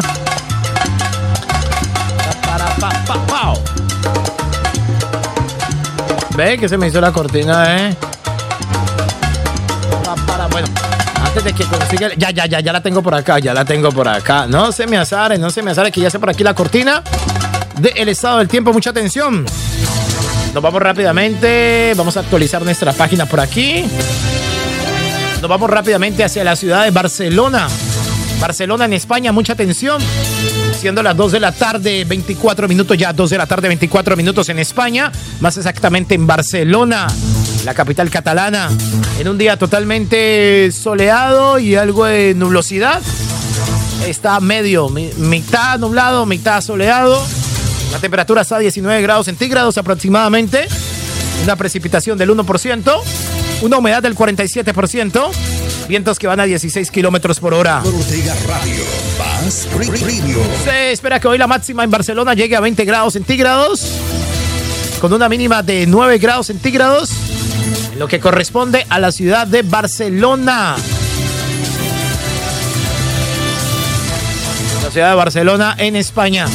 Ve 6.36 6.58
que 6.58 6.68
se 6.68 6.76
me 6.76 6.88
hizo 6.88 7.00
la 7.00 7.12
cortina, 7.12 7.88
eh. 7.88 7.96
Pa, 10.04 10.14
para, 10.26 10.46
Bueno, 10.48 10.66
antes 11.24 11.44
de 11.44 11.52
que 11.52 11.64
consiga. 11.64 12.10
Ya, 12.16 12.30
ya, 12.30 12.46
ya, 12.46 12.60
ya 12.60 12.72
la 12.72 12.80
tengo 12.80 13.02
por 13.02 13.14
acá, 13.14 13.38
ya 13.38 13.54
la 13.54 13.64
tengo 13.64 13.90
por 13.92 14.08
acá. 14.08 14.46
No 14.48 14.72
se 14.72 14.86
me 14.86 14.96
azare, 14.96 15.38
no 15.38 15.50
se 15.50 15.62
me 15.62 15.70
azare, 15.70 15.92
que 15.92 16.00
ya 16.00 16.10
sé 16.10 16.18
por 16.18 16.30
aquí 16.30 16.42
la 16.42 16.54
cortina 16.54 17.02
del 17.78 18.08
estado 18.08 18.38
del 18.38 18.48
tiempo. 18.48 18.72
Mucha 18.72 18.90
atención. 18.90 19.44
Nos 20.52 20.62
vamos 20.62 20.82
rápidamente. 20.82 21.92
Vamos 21.96 22.16
a 22.16 22.20
actualizar 22.20 22.62
nuestra 22.64 22.92
página 22.92 23.26
por 23.26 23.40
aquí. 23.40 23.84
Nos 25.40 25.48
vamos 25.48 25.70
rápidamente 25.70 26.24
hacia 26.24 26.42
la 26.42 26.56
ciudad 26.56 26.84
de 26.84 26.90
Barcelona. 26.90 27.68
Barcelona 28.40 28.86
en 28.86 28.94
España, 28.94 29.30
mucha 29.30 29.52
atención. 29.52 30.02
Siendo 30.84 31.02
las 31.02 31.16
2 31.16 31.32
de 31.32 31.40
la 31.40 31.50
tarde, 31.50 32.04
24 32.04 32.68
minutos, 32.68 32.98
ya 32.98 33.10
2 33.14 33.30
de 33.30 33.38
la 33.38 33.46
tarde, 33.46 33.68
24 33.68 34.18
minutos 34.18 34.50
en 34.50 34.58
España, 34.58 35.10
más 35.40 35.56
exactamente 35.56 36.14
en 36.14 36.26
Barcelona, 36.26 37.06
la 37.64 37.72
capital 37.72 38.10
catalana, 38.10 38.68
en 39.18 39.26
un 39.26 39.38
día 39.38 39.56
totalmente 39.56 40.70
soleado 40.72 41.58
y 41.58 41.74
algo 41.74 42.04
de 42.04 42.34
nublosidad. 42.34 43.00
Está 44.06 44.40
medio, 44.40 44.90
mi- 44.90 45.08
mitad 45.16 45.78
nublado, 45.78 46.26
mitad 46.26 46.60
soleado. 46.60 47.18
La 47.90 47.98
temperatura 47.98 48.42
está 48.42 48.56
a 48.56 48.58
19 48.58 49.00
grados 49.00 49.24
centígrados 49.24 49.78
aproximadamente. 49.78 50.68
Una 51.44 51.56
precipitación 51.56 52.18
del 52.18 52.28
1%. 52.28 53.00
Una 53.62 53.78
humedad 53.78 54.02
del 54.02 54.14
47%. 54.14 55.30
Vientos 55.88 56.18
que 56.18 56.26
van 56.26 56.40
a 56.40 56.44
16 56.44 56.90
kilómetros 56.90 57.40
por 57.40 57.54
hora. 57.54 57.82
Ortega 57.82 58.34
Radio, 58.46 58.82
Se 59.50 60.92
espera 60.92 61.20
que 61.20 61.28
hoy 61.28 61.36
la 61.36 61.46
máxima 61.46 61.84
en 61.84 61.90
Barcelona 61.90 62.32
llegue 62.32 62.56
a 62.56 62.60
20 62.60 62.84
grados 62.86 63.12
centígrados, 63.12 63.92
con 65.00 65.12
una 65.12 65.28
mínima 65.28 65.62
de 65.62 65.86
9 65.86 66.16
grados 66.18 66.46
centígrados, 66.46 67.10
en 67.92 67.98
lo 67.98 68.08
que 68.08 68.20
corresponde 68.20 68.86
a 68.88 68.98
la 68.98 69.12
ciudad 69.12 69.46
de 69.46 69.60
Barcelona. 69.60 70.76
La 74.82 74.90
ciudad 74.90 75.10
de 75.10 75.16
Barcelona 75.16 75.74
en 75.78 75.96
España. 75.96 76.46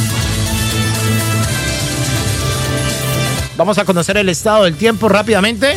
Vamos 3.56 3.78
a 3.78 3.84
conocer 3.84 4.16
el 4.16 4.28
estado 4.28 4.64
del 4.64 4.74
tiempo 4.74 5.08
rápidamente. 5.08 5.76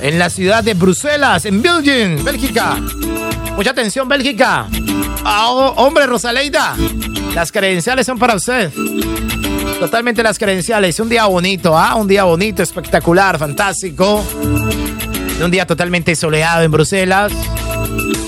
En 0.00 0.18
la 0.18 0.30
ciudad 0.30 0.62
de 0.62 0.74
Bruselas, 0.74 1.46
en 1.46 1.62
Belgium, 1.62 2.22
Bélgica. 2.24 2.76
Mucha 3.56 3.70
atención, 3.70 4.08
Bélgica. 4.08 4.68
Ah, 5.24 5.46
oh, 5.50 5.74
hombre, 5.76 6.06
Rosaleida, 6.06 6.74
las 7.34 7.52
credenciales 7.52 8.06
son 8.06 8.18
para 8.18 8.34
usted. 8.34 8.70
Totalmente 9.78 10.22
las 10.22 10.38
credenciales. 10.38 10.98
Un 11.00 11.08
día 11.08 11.24
bonito, 11.26 11.76
¿ah? 11.76 11.94
Un 11.96 12.06
día 12.06 12.24
bonito, 12.24 12.62
espectacular, 12.62 13.38
fantástico. 13.38 14.24
Un 15.42 15.50
día 15.50 15.66
totalmente 15.66 16.14
soleado 16.14 16.62
en 16.62 16.70
Bruselas. 16.70 17.32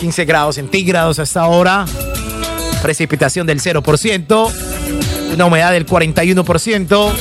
15 0.01 0.25
grados 0.25 0.57
centígrados 0.57 1.19
hasta 1.19 1.43
ahora. 1.43 1.85
Precipitación 2.83 3.47
del 3.47 3.61
0%. 3.61 4.53
Una 5.33 5.45
humedad 5.45 5.73
del 5.73 5.87
41%. 5.87 7.13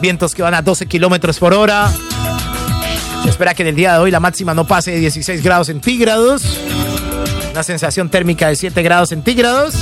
Vientos 0.00 0.34
que 0.34 0.42
van 0.42 0.54
a 0.54 0.62
12 0.62 0.86
kilómetros 0.86 1.38
por 1.38 1.52
hora. 1.52 1.90
Espera 3.26 3.54
que 3.54 3.62
en 3.62 3.68
el 3.68 3.76
día 3.76 3.92
de 3.94 3.98
hoy 3.98 4.10
la 4.10 4.20
máxima 4.20 4.54
no 4.54 4.66
pase 4.66 4.92
de 4.92 5.00
16 5.00 5.42
grados 5.42 5.66
centígrados. 5.66 6.42
Una 7.56 7.62
sensación 7.62 8.10
térmica 8.10 8.48
de 8.48 8.54
7 8.54 8.82
grados 8.82 9.08
centígrados. 9.08 9.74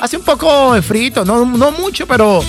Hace 0.00 0.16
un 0.16 0.22
poco 0.22 0.74
de 0.74 0.80
frío, 0.80 1.24
no, 1.24 1.44
no 1.44 1.72
mucho, 1.72 2.06
pero 2.06 2.40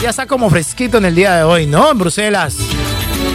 ya 0.00 0.10
está 0.10 0.24
como 0.24 0.48
fresquito 0.48 0.98
en 0.98 1.06
el 1.06 1.16
día 1.16 1.34
de 1.34 1.42
hoy, 1.42 1.66
¿no? 1.66 1.90
En 1.90 1.98
Bruselas. 1.98 2.54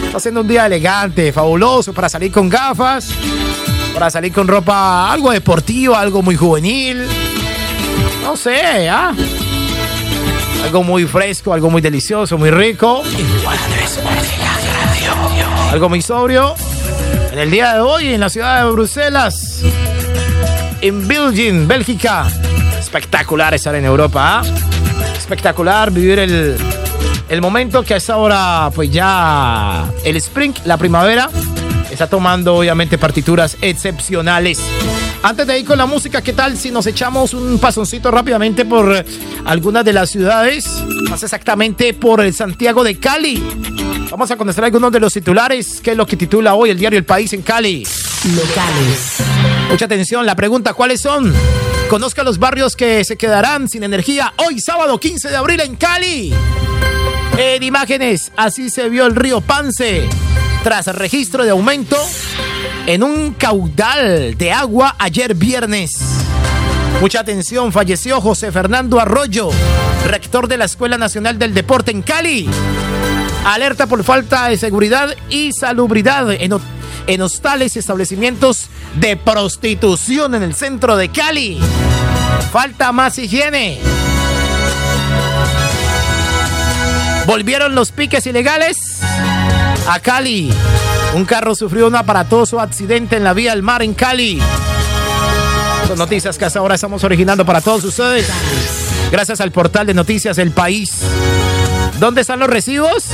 Está 0.06 0.16
haciendo 0.16 0.40
un 0.40 0.48
día 0.48 0.64
elegante, 0.64 1.34
fabuloso 1.34 1.92
para 1.92 2.08
salir 2.08 2.32
con 2.32 2.48
gafas, 2.48 3.10
para 3.92 4.08
salir 4.08 4.32
con 4.32 4.48
ropa 4.48 5.12
algo 5.12 5.30
deportiva, 5.32 6.00
algo 6.00 6.22
muy 6.22 6.34
juvenil. 6.34 7.06
No 8.22 8.34
sé, 8.34 8.88
¿ah? 8.88 9.12
Algo 10.64 10.82
muy 10.82 11.04
fresco, 11.04 11.52
algo 11.52 11.68
muy 11.68 11.82
delicioso, 11.82 12.38
muy 12.38 12.50
rico. 12.50 13.02
Algo 15.72 15.90
muy 15.90 16.00
sobrio. 16.00 16.54
En 17.32 17.38
el 17.38 17.50
día 17.50 17.74
de 17.74 17.80
hoy, 17.80 18.14
en 18.14 18.20
la 18.20 18.30
ciudad 18.30 18.64
de 18.64 18.70
Bruselas, 18.70 19.62
en 20.80 21.06
Belgium, 21.06 21.66
Bélgica. 21.66 22.26
Espectacular 22.78 23.54
estar 23.54 23.74
en 23.74 23.84
Europa. 23.84 24.40
¿ah? 24.40 24.42
Espectacular 25.16 25.90
vivir 25.90 26.18
el, 26.18 26.56
el 27.28 27.40
momento 27.40 27.82
que 27.82 27.94
a 27.94 27.96
esta 27.96 28.16
hora, 28.16 28.70
pues 28.74 28.90
ya 28.90 29.90
el 30.04 30.16
spring, 30.16 30.54
la 30.64 30.76
primavera, 30.76 31.30
está 31.90 32.06
tomando 32.06 32.56
obviamente 32.56 32.98
partituras 32.98 33.56
excepcionales. 33.60 34.60
Antes 35.22 35.46
de 35.46 35.58
ir 35.58 35.66
con 35.66 35.76
la 35.76 35.86
música, 35.86 36.22
¿qué 36.22 36.32
tal 36.32 36.56
si 36.56 36.70
nos 36.70 36.86
echamos 36.86 37.34
un 37.34 37.58
pasoncito 37.58 38.10
rápidamente 38.10 38.64
por 38.64 38.96
eh, 38.96 39.04
algunas 39.44 39.84
de 39.84 39.92
las 39.92 40.08
ciudades? 40.08 40.66
Más 41.10 41.22
exactamente 41.22 41.92
por 41.92 42.22
el 42.22 42.32
Santiago 42.32 42.82
de 42.82 42.98
Cali. 42.98 43.42
Vamos 44.10 44.30
a 44.30 44.36
conocer 44.36 44.64
algunos 44.64 44.90
de 44.90 45.00
los 45.00 45.12
titulares. 45.12 45.80
¿Qué 45.82 45.90
es 45.90 45.96
lo 45.96 46.06
que 46.06 46.16
titula 46.16 46.54
hoy 46.54 46.70
el 46.70 46.78
diario 46.78 46.98
El 46.98 47.04
País 47.04 47.32
en 47.34 47.42
Cali? 47.42 47.86
Locales. 48.34 49.29
Mucha 49.70 49.84
atención, 49.84 50.26
la 50.26 50.34
pregunta, 50.34 50.74
¿cuáles 50.74 51.00
son 51.00 51.32
Conozca 51.90 52.22
los 52.22 52.38
barrios 52.38 52.76
que 52.76 53.04
se 53.04 53.16
quedarán 53.16 53.68
sin 53.68 53.82
energía 53.82 54.32
hoy 54.36 54.60
sábado 54.60 55.00
15 55.00 55.28
de 55.28 55.36
abril 55.36 55.60
en 55.60 55.74
Cali. 55.74 56.32
En 57.36 57.62
imágenes, 57.64 58.30
así 58.36 58.70
se 58.70 58.88
vio 58.88 59.06
el 59.06 59.16
río 59.16 59.40
Pance 59.40 60.08
tras 60.62 60.86
registro 60.94 61.42
de 61.42 61.50
aumento 61.50 61.96
en 62.86 63.02
un 63.02 63.32
caudal 63.32 64.38
de 64.38 64.52
agua 64.52 64.94
ayer 65.00 65.34
viernes. 65.34 65.98
Mucha 67.00 67.20
atención, 67.20 67.72
falleció 67.72 68.20
José 68.20 68.52
Fernando 68.52 69.00
Arroyo, 69.00 69.50
rector 70.06 70.46
de 70.46 70.58
la 70.58 70.66
Escuela 70.66 70.96
Nacional 70.96 71.40
del 71.40 71.54
Deporte 71.54 71.90
en 71.90 72.02
Cali. 72.02 72.48
Alerta 73.44 73.88
por 73.88 74.04
falta 74.04 74.48
de 74.48 74.58
seguridad 74.58 75.08
y 75.28 75.50
salubridad 75.52 76.30
en, 76.30 76.52
en 77.10 77.22
hostales 77.22 77.74
y 77.74 77.80
establecimientos 77.80 78.68
de 78.94 79.16
prostitución 79.16 80.36
en 80.36 80.44
el 80.44 80.54
centro 80.54 80.96
de 80.96 81.08
Cali. 81.10 81.58
Falta 82.52 82.92
más 82.92 83.18
higiene. 83.18 83.80
Volvieron 87.26 87.74
los 87.74 87.90
piques 87.90 88.26
ilegales 88.26 88.76
a 89.88 89.98
Cali. 89.98 90.52
Un 91.14 91.24
carro 91.24 91.56
sufrió 91.56 91.88
un 91.88 91.96
aparatoso 91.96 92.60
accidente 92.60 93.16
en 93.16 93.24
la 93.24 93.34
vía 93.34 93.50
del 93.50 93.62
mar 93.62 93.82
en 93.82 93.94
Cali. 93.94 94.40
Son 95.88 95.98
noticias 95.98 96.38
que 96.38 96.44
hasta 96.44 96.60
ahora 96.60 96.76
estamos 96.76 97.02
originando 97.02 97.44
para 97.44 97.60
todos 97.60 97.82
ustedes. 97.82 98.28
Gracias 99.10 99.40
al 99.40 99.50
portal 99.50 99.88
de 99.88 99.94
noticias 99.94 100.38
El 100.38 100.52
País. 100.52 100.92
¿Dónde 101.98 102.20
están 102.20 102.38
los 102.38 102.48
recibos? 102.48 103.06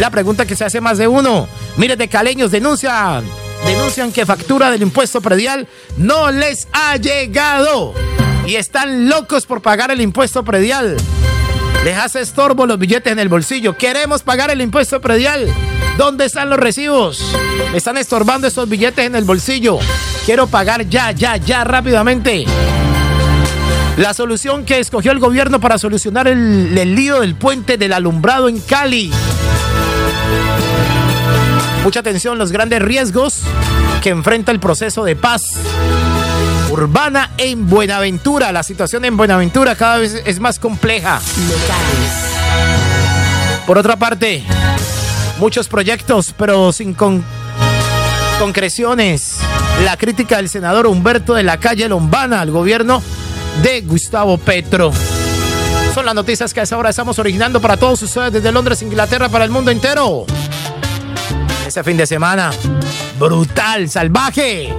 La 0.00 0.08
pregunta 0.08 0.46
que 0.46 0.56
se 0.56 0.64
hace 0.64 0.80
más 0.80 0.96
de 0.96 1.06
uno. 1.06 1.46
Miles 1.76 1.98
de 1.98 2.08
caleños 2.08 2.50
denuncian, 2.50 3.22
denuncian 3.66 4.12
que 4.12 4.24
factura 4.24 4.70
del 4.70 4.80
impuesto 4.80 5.20
predial 5.20 5.68
no 5.98 6.30
les 6.30 6.68
ha 6.72 6.96
llegado. 6.96 7.92
Y 8.46 8.54
están 8.54 9.10
locos 9.10 9.44
por 9.44 9.60
pagar 9.60 9.90
el 9.90 10.00
impuesto 10.00 10.42
predial. 10.42 10.96
Les 11.84 11.98
hace 11.98 12.22
estorbo 12.22 12.64
los 12.64 12.78
billetes 12.78 13.12
en 13.12 13.18
el 13.18 13.28
bolsillo. 13.28 13.76
Queremos 13.76 14.22
pagar 14.22 14.50
el 14.50 14.62
impuesto 14.62 15.02
predial. 15.02 15.46
¿Dónde 15.98 16.24
están 16.24 16.48
los 16.48 16.58
recibos? 16.58 17.22
Me 17.70 17.76
están 17.76 17.98
estorbando 17.98 18.46
esos 18.46 18.70
billetes 18.70 19.04
en 19.04 19.16
el 19.16 19.24
bolsillo. 19.24 19.80
Quiero 20.24 20.46
pagar 20.46 20.88
ya, 20.88 21.12
ya, 21.12 21.36
ya, 21.36 21.62
rápidamente. 21.62 22.46
La 23.98 24.14
solución 24.14 24.64
que 24.64 24.78
escogió 24.78 25.12
el 25.12 25.18
gobierno 25.18 25.60
para 25.60 25.76
solucionar 25.76 26.26
el, 26.26 26.78
el 26.78 26.94
lío 26.94 27.20
del 27.20 27.34
puente 27.34 27.76
del 27.76 27.92
alumbrado 27.92 28.48
en 28.48 28.60
Cali. 28.60 29.12
Mucha 31.82 32.00
atención, 32.00 32.38
los 32.38 32.52
grandes 32.52 32.82
riesgos 32.82 33.40
que 34.02 34.10
enfrenta 34.10 34.52
el 34.52 34.60
proceso 34.60 35.04
de 35.04 35.16
paz 35.16 35.42
urbana 36.70 37.30
en 37.38 37.68
Buenaventura. 37.68 38.52
La 38.52 38.62
situación 38.62 39.04
en 39.04 39.16
Buenaventura 39.16 39.74
cada 39.74 39.98
vez 39.98 40.22
es 40.24 40.40
más 40.40 40.58
compleja. 40.58 41.20
Por 43.66 43.78
otra 43.78 43.96
parte, 43.96 44.44
muchos 45.38 45.68
proyectos, 45.68 46.34
pero 46.36 46.72
sin 46.72 46.94
con 46.94 47.24
concreciones. 48.38 49.38
La 49.84 49.96
crítica 49.96 50.36
del 50.36 50.48
senador 50.48 50.86
Humberto 50.86 51.34
de 51.34 51.42
la 51.42 51.58
calle 51.58 51.88
Lombana 51.88 52.40
al 52.40 52.50
gobierno 52.50 53.02
de 53.62 53.80
Gustavo 53.82 54.36
Petro. 54.38 54.92
Son 55.94 56.06
las 56.06 56.14
noticias 56.14 56.54
que 56.54 56.60
a 56.60 56.62
esa 56.62 56.76
hora 56.76 56.90
estamos 56.90 57.18
originando 57.18 57.60
para 57.60 57.76
todos 57.76 58.02
ustedes 58.02 58.32
desde 58.32 58.52
Londres, 58.52 58.82
Inglaterra, 58.82 59.28
para 59.28 59.44
el 59.44 59.50
mundo 59.50 59.70
entero. 59.70 60.26
Este 61.70 61.84
fin 61.84 61.96
de 61.96 62.04
semana, 62.04 62.50
brutal, 63.16 63.88
salvaje. 63.88 64.74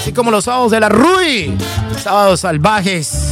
Así 0.00 0.12
como 0.12 0.32
los 0.32 0.42
sábados 0.42 0.72
de 0.72 0.80
la 0.80 0.88
RUI. 0.88 1.56
Sábados 2.02 2.40
salvajes. 2.40 3.28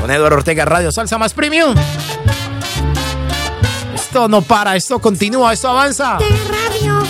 Con 0.00 0.08
Eduardo 0.08 0.36
Ortega 0.36 0.64
Radio 0.64 0.92
Salsa 0.92 1.18
Más 1.18 1.34
Premium. 1.34 1.74
Esto 3.92 4.28
no 4.28 4.40
para, 4.42 4.76
esto 4.76 5.00
continúa, 5.00 5.52
esto 5.52 5.68
avanza. 5.68 6.18
Radio. 6.18 7.02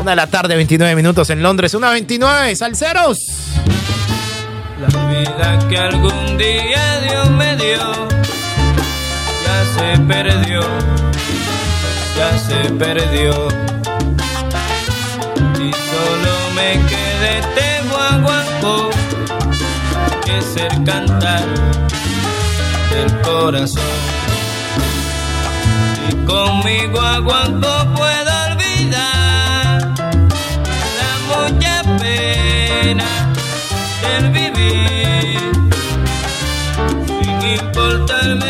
Una 0.00 0.12
de 0.12 0.16
la 0.16 0.26
tarde, 0.28 0.56
29 0.56 0.96
minutos 0.96 1.28
en 1.28 1.42
Londres. 1.42 1.74
Una 1.74 1.90
29, 1.90 2.56
salseros. 2.56 3.18
La 4.80 5.08
vida 5.08 5.58
que 5.68 5.76
algún 5.76 6.38
día 6.38 7.00
Dios 7.02 7.30
me 7.32 7.54
dio 7.54 8.08
ya 9.44 9.64
se 9.76 10.00
perdió, 10.04 10.62
ya 12.16 12.38
se 12.38 12.70
perdió. 12.72 13.67
Y 15.68 15.72
solo 15.72 16.32
me 16.54 16.70
quedé 16.88 17.40
este 17.40 17.82
guaguancó 17.90 18.88
que 20.24 20.38
es 20.38 20.56
cantar 20.86 21.44
del 22.90 23.20
corazón. 23.20 23.82
Y 26.08 26.14
con 26.24 26.64
mi 26.64 26.86
puedo 27.96 28.32
olvidar 28.50 29.94
la 31.00 31.12
mucha 31.28 31.82
pena 31.98 33.08
del 34.02 34.30
vivir 34.30 35.52
sin 37.06 37.42
importarme 37.42 38.47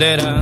that 0.00 0.18
I 0.18 0.39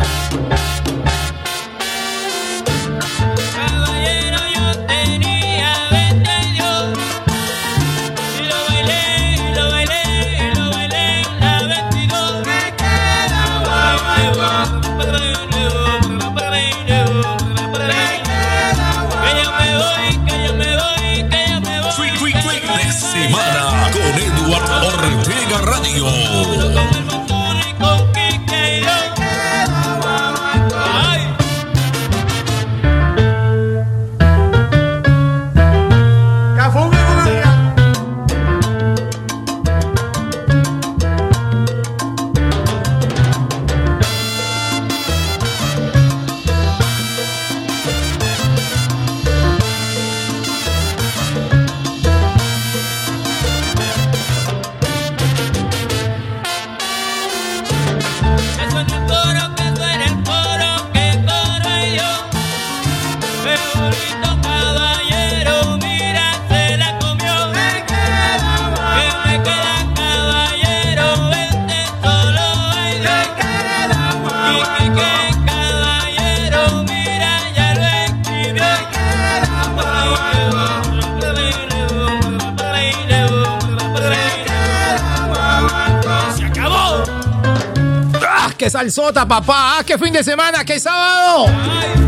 papá! 89.27 89.79
¡Ah, 89.79 89.83
qué 89.85 89.99
fin 89.99 90.13
de 90.13 90.23
semana! 90.23 90.65
¡Qué 90.65 90.79
sábado! 90.79 91.47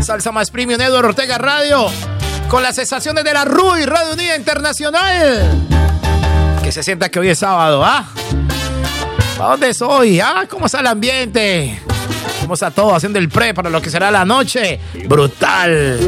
Salsa 0.01 0.31
más 0.31 0.51
premium, 0.51 0.79
Eduardo 0.79 1.09
Ortega 1.09 1.37
Radio. 1.37 1.87
Con 2.47 2.63
las 2.63 2.75
sensaciones 2.75 3.23
de 3.23 3.33
la 3.33 3.45
RUI, 3.45 3.85
Radio 3.85 4.13
Unida 4.13 4.35
Internacional. 4.35 5.67
Que 6.63 6.71
se 6.71 6.83
sienta 6.83 7.09
que 7.09 7.19
hoy 7.19 7.29
es 7.29 7.39
sábado, 7.39 7.83
¿ah? 7.83 8.05
¿Para 9.37 9.51
dónde 9.51 9.69
es 9.69 9.81
hoy? 9.81 10.19
¿Ah? 10.19 10.45
¿Cómo 10.49 10.67
está 10.67 10.79
el 10.79 10.87
ambiente? 10.87 11.81
¿Cómo 12.41 12.53
está 12.53 12.71
todo 12.71 12.95
haciendo 12.95 13.19
el 13.19 13.29
pre 13.29 13.53
para 13.53 13.69
lo 13.69 13.81
que 13.81 13.89
será 13.89 14.11
la 14.11 14.25
noche? 14.25 14.79
¡Brutal! 15.05 15.99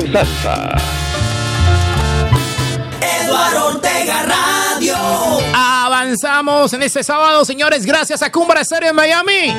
Eduardo 3.01 3.67
Ortega 3.67 4.23
Radio. 4.23 4.95
Avanzamos 5.55 5.82
Avanzamos 6.03 6.73
en 6.73 6.83
este 6.83 7.01
sábado, 7.01 7.45
señores, 7.45 7.85
gracias 7.85 8.21
a 8.23 8.29
Cumbra 8.29 8.59
Estéreo 8.59 8.89
en 8.89 8.95
Miami. 8.95 9.55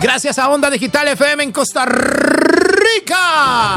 Gracias 0.00 0.38
a 0.38 0.48
Onda 0.48 0.70
Digital 0.70 1.06
FM 1.06 1.42
en 1.42 1.52
Costa 1.52 1.84
Rica. 1.84 3.74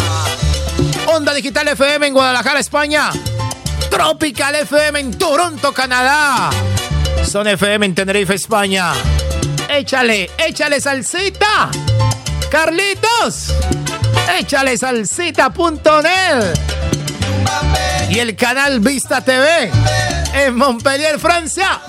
Onda 1.08 1.34
Digital 1.34 1.68
FM 1.68 2.08
en 2.08 2.14
Guadalajara, 2.14 2.62
España. 2.62 3.10
Tropical 3.90 4.56
FM 4.56 4.98
en 4.98 5.18
Toronto, 5.18 5.74
Canadá. 5.74 6.52
Son 7.30 7.50
FM 7.50 7.88
en 7.88 7.94
Tenerife, 7.94 8.34
España. 8.34 8.94
Échale, 9.68 10.32
échale 10.38 10.80
salsita. 10.80 11.70
Carlitos. 12.50 13.54
Échale 14.40 14.78
salsita.net. 14.78 16.54
Y 18.10 18.20
el 18.20 18.38
canal 18.38 18.80
Vista 18.80 19.20
TV 19.20 19.70
en 20.36 20.56
Montpellier, 20.56 21.20
Francia. 21.20 21.82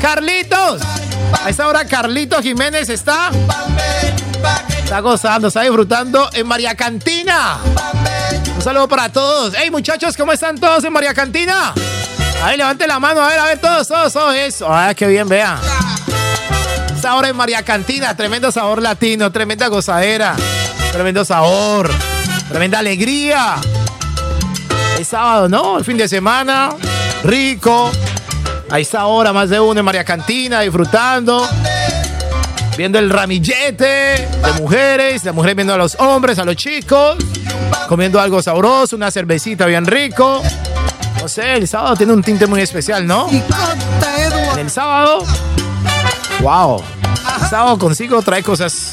Carlitos. 0.00 0.82
A 1.44 1.50
esta 1.50 1.68
hora 1.68 1.84
Carlitos 1.84 2.42
Jiménez 2.42 2.88
está. 2.88 3.30
Está 4.82 5.00
gozando, 5.00 5.48
está 5.48 5.62
disfrutando 5.62 6.28
en 6.32 6.46
María 6.46 6.74
Cantina. 6.74 7.58
Un 8.54 8.62
saludo 8.62 8.88
para 8.88 9.10
todos. 9.10 9.54
Hey 9.56 9.70
muchachos, 9.70 10.16
¿cómo 10.16 10.32
están 10.32 10.58
todos 10.58 10.84
en 10.84 10.92
María 10.92 11.14
Cantina? 11.14 11.74
Ahí 12.42 12.56
levante 12.56 12.86
la 12.86 12.98
mano, 12.98 13.22
a 13.22 13.28
ver, 13.28 13.38
a 13.38 13.44
ver, 13.44 13.58
todos, 13.58 13.88
todos, 13.88 14.12
todos 14.12 14.34
eso. 14.34 14.66
Ah, 14.68 14.94
qué 14.94 15.06
bien, 15.06 15.28
vea. 15.28 15.58
Esta 16.94 17.16
hora 17.16 17.28
en 17.28 17.36
María 17.36 17.62
Cantina, 17.62 18.16
tremendo 18.16 18.50
sabor 18.50 18.80
latino, 18.80 19.30
tremenda 19.30 19.68
gozadera, 19.68 20.34
tremendo 20.92 21.24
sabor, 21.24 21.90
tremenda 22.48 22.78
alegría. 22.78 23.56
Es 24.98 25.08
sábado, 25.08 25.48
¿no? 25.48 25.78
El 25.78 25.84
fin 25.84 25.96
de 25.96 26.08
semana, 26.08 26.70
rico. 27.24 27.90
A 28.70 28.78
esta 28.78 29.06
hora 29.06 29.32
más 29.32 29.50
de 29.50 29.60
uno 29.60 29.80
en 29.80 29.84
María 29.84 30.04
Cantina, 30.04 30.60
disfrutando. 30.60 31.46
Viendo 32.76 32.98
el 32.98 33.08
ramillete 33.10 33.84
de 33.84 34.52
mujeres, 34.60 35.22
de 35.22 35.32
mujeres 35.32 35.56
viendo 35.56 35.74
a 35.74 35.76
los 35.76 35.94
hombres, 36.00 36.38
a 36.38 36.44
los 36.44 36.56
chicos, 36.56 37.16
comiendo 37.88 38.20
algo 38.20 38.42
sabroso, 38.42 38.96
una 38.96 39.10
cervecita 39.10 39.66
bien 39.66 39.86
rico. 39.86 40.42
No 41.20 41.28
sé, 41.28 41.54
el 41.54 41.68
sábado 41.68 41.96
tiene 41.96 42.12
un 42.12 42.22
tinte 42.22 42.46
muy 42.46 42.60
especial, 42.60 43.06
¿no? 43.06 43.28
En 44.52 44.58
el 44.58 44.70
sábado, 44.70 45.24
wow. 46.40 46.82
Sábado 47.48 47.78
consigo 47.78 48.22
trae 48.22 48.42
cosas 48.42 48.92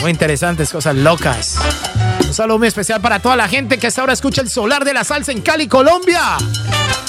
muy 0.00 0.10
interesantes, 0.10 0.70
cosas 0.70 0.94
locas. 0.94 1.56
Un 2.26 2.34
saludo 2.34 2.58
muy 2.58 2.68
especial 2.68 3.00
para 3.00 3.20
toda 3.20 3.36
la 3.36 3.48
gente 3.48 3.78
que 3.78 3.86
hasta 3.86 4.00
ahora 4.00 4.12
escucha 4.12 4.40
el 4.40 4.50
solar 4.50 4.84
de 4.84 4.94
la 4.94 5.04
salsa 5.04 5.32
en 5.32 5.40
Cali, 5.42 5.68
Colombia. 5.68 6.36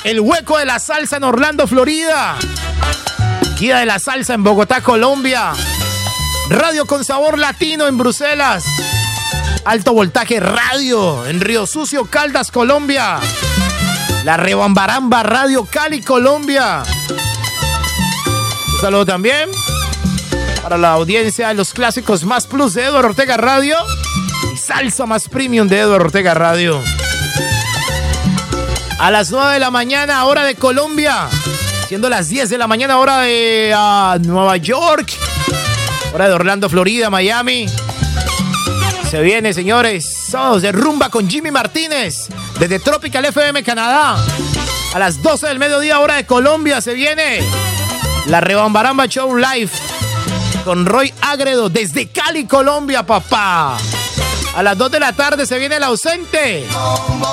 El 0.03 0.19
hueco 0.19 0.57
de 0.57 0.65
la 0.65 0.79
salsa 0.79 1.17
en 1.17 1.23
Orlando, 1.23 1.67
Florida. 1.67 2.35
Guía 3.57 3.77
de 3.77 3.85
la 3.85 3.99
salsa 3.99 4.33
en 4.33 4.43
Bogotá, 4.43 4.81
Colombia. 4.81 5.53
Radio 6.49 6.85
con 6.85 7.05
sabor 7.05 7.37
latino 7.37 7.87
en 7.87 7.97
Bruselas. 7.97 8.63
Alto 9.65 9.93
voltaje 9.93 10.39
radio 10.39 11.25
en 11.25 11.39
Río 11.39 11.65
Sucio, 11.65 12.05
Caldas, 12.05 12.51
Colombia. 12.51 13.19
La 14.25 14.37
Rebambaramba 14.37 15.23
Radio 15.23 15.65
Cali, 15.65 16.01
Colombia. 16.01 16.83
Un 18.73 18.81
saludo 18.81 19.05
también 19.05 19.49
para 20.63 20.77
la 20.77 20.93
audiencia 20.93 21.49
de 21.49 21.55
los 21.55 21.73
clásicos 21.73 22.23
más 22.23 22.47
plus 22.47 22.73
de 22.73 22.85
Eduardo 22.85 23.09
Ortega 23.09 23.35
Radio 23.35 23.75
y 24.53 24.57
salsa 24.57 25.05
más 25.05 25.27
premium 25.27 25.67
de 25.67 25.79
Eduardo 25.79 26.05
Ortega 26.05 26.33
Radio. 26.33 26.81
A 28.97 29.11
las 29.11 29.29
9 29.29 29.55
de 29.55 29.59
la 29.59 29.69
mañana, 29.71 30.23
hora 30.23 30.45
de 30.45 30.55
Colombia. 30.55 31.27
Siendo 31.89 32.07
las 32.07 32.29
10 32.29 32.49
de 32.49 32.57
la 32.57 32.67
mañana, 32.67 32.97
hora 32.97 33.19
de 33.19 33.75
uh, 33.75 34.25
Nueva 34.25 34.55
York. 34.55 35.11
Hora 36.13 36.29
de 36.29 36.33
Orlando, 36.33 36.69
Florida, 36.69 37.09
Miami. 37.09 37.65
Se 39.11 39.19
viene, 39.21 39.51
señores. 39.51 40.09
Sábados 40.29 40.61
de 40.61 40.71
rumba 40.71 41.09
con 41.09 41.29
Jimmy 41.29 41.51
Martínez. 41.51 42.29
Desde 42.57 42.79
Tropical 42.79 43.25
FM, 43.25 43.63
Canadá. 43.63 44.15
A 44.93 44.99
las 44.99 45.21
12 45.21 45.47
del 45.47 45.59
mediodía, 45.59 45.99
hora 45.99 46.15
de 46.15 46.25
Colombia, 46.25 46.79
se 46.79 46.93
viene. 46.93 47.39
La 48.27 48.39
Rebambaramba 48.39 49.07
Show 49.07 49.35
Live. 49.35 49.71
Con 50.63 50.85
Roy 50.85 51.13
Agredo. 51.21 51.69
Desde 51.69 52.07
Cali, 52.07 52.45
Colombia, 52.45 53.03
papá. 53.05 53.77
A 54.55 54.63
las 54.63 54.77
2 54.77 54.91
de 54.91 54.99
la 54.99 55.13
tarde 55.13 55.45
se 55.45 55.57
viene 55.57 55.75
el 55.75 55.83
ausente. 55.83 56.65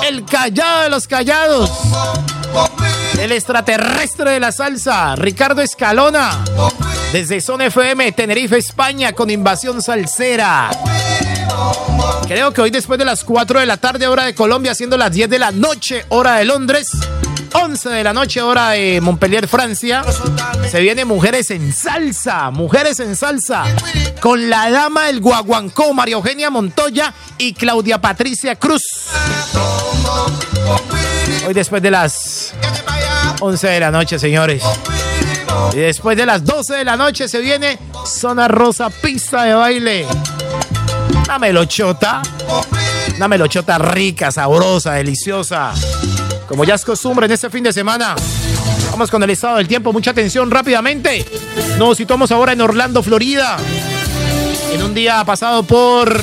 El 0.07 0.25
callado 0.25 0.81
de 0.81 0.89
los 0.89 1.07
callados. 1.07 1.71
El 3.19 3.31
extraterrestre 3.31 4.31
de 4.31 4.39
la 4.39 4.51
salsa. 4.51 5.15
Ricardo 5.15 5.61
Escalona. 5.61 6.43
Desde 7.13 7.41
Zona 7.41 7.67
FM, 7.67 8.11
Tenerife, 8.13 8.57
España, 8.57 9.13
con 9.13 9.29
invasión 9.29 9.81
salsera. 9.81 10.69
Creo 12.27 12.51
que 12.51 12.61
hoy 12.61 12.71
después 12.71 12.97
de 12.97 13.05
las 13.05 13.23
4 13.23 13.59
de 13.59 13.65
la 13.65 13.77
tarde, 13.77 14.07
hora 14.07 14.25
de 14.25 14.33
Colombia, 14.33 14.73
siendo 14.73 14.97
las 14.97 15.11
10 15.11 15.29
de 15.29 15.39
la 15.39 15.51
noche, 15.51 16.05
hora 16.09 16.35
de 16.35 16.45
Londres, 16.45 16.87
11 17.53 17.89
de 17.89 18.03
la 18.03 18.13
noche, 18.13 18.41
hora 18.41 18.71
de 18.71 18.99
Montpellier, 19.01 19.47
Francia, 19.47 20.03
se 20.69 20.79
viene 20.79 21.05
Mujeres 21.05 21.51
en 21.51 21.73
Salsa, 21.73 22.49
Mujeres 22.51 22.99
en 22.99 23.15
Salsa, 23.15 23.63
con 24.19 24.49
la 24.49 24.69
dama 24.69 25.07
del 25.07 25.19
Guaguancó, 25.21 25.93
María 25.93 26.15
Eugenia 26.15 26.49
Montoya 26.49 27.13
y 27.37 27.53
Claudia 27.53 27.99
Patricia 27.99 28.55
Cruz. 28.55 28.83
Hoy 31.47 31.53
después 31.53 31.81
de 31.81 31.91
las 31.91 32.53
11 33.39 33.67
de 33.67 33.79
la 33.79 33.91
noche, 33.91 34.19
señores. 34.19 34.63
Y 35.73 35.77
después 35.77 36.17
de 36.17 36.25
las 36.25 36.43
12 36.45 36.75
de 36.75 36.85
la 36.85 36.95
noche 36.95 37.27
se 37.27 37.39
viene 37.39 37.77
Zona 38.05 38.47
Rosa, 38.47 38.89
pista 38.89 39.43
de 39.43 39.53
baile. 39.53 40.05
Una 41.25 41.39
melochota. 41.39 42.21
Una 43.15 43.27
melochota 43.27 43.77
rica, 43.77 44.31
sabrosa, 44.31 44.93
deliciosa. 44.93 45.73
Como 46.51 46.65
ya 46.65 46.75
es 46.75 46.83
costumbre 46.83 47.27
en 47.27 47.31
este 47.31 47.49
fin 47.49 47.63
de 47.63 47.71
semana. 47.71 48.13
Vamos 48.91 49.09
con 49.09 49.23
el 49.23 49.29
estado 49.29 49.55
del 49.55 49.69
tiempo. 49.69 49.93
Mucha 49.93 50.11
atención 50.11 50.51
rápidamente. 50.51 51.25
Nos 51.79 51.95
situamos 51.95 52.29
ahora 52.33 52.51
en 52.51 52.59
Orlando, 52.59 53.01
Florida. 53.01 53.55
En 54.73 54.83
un 54.83 54.93
día 54.93 55.23
pasado 55.23 55.63
por 55.63 56.13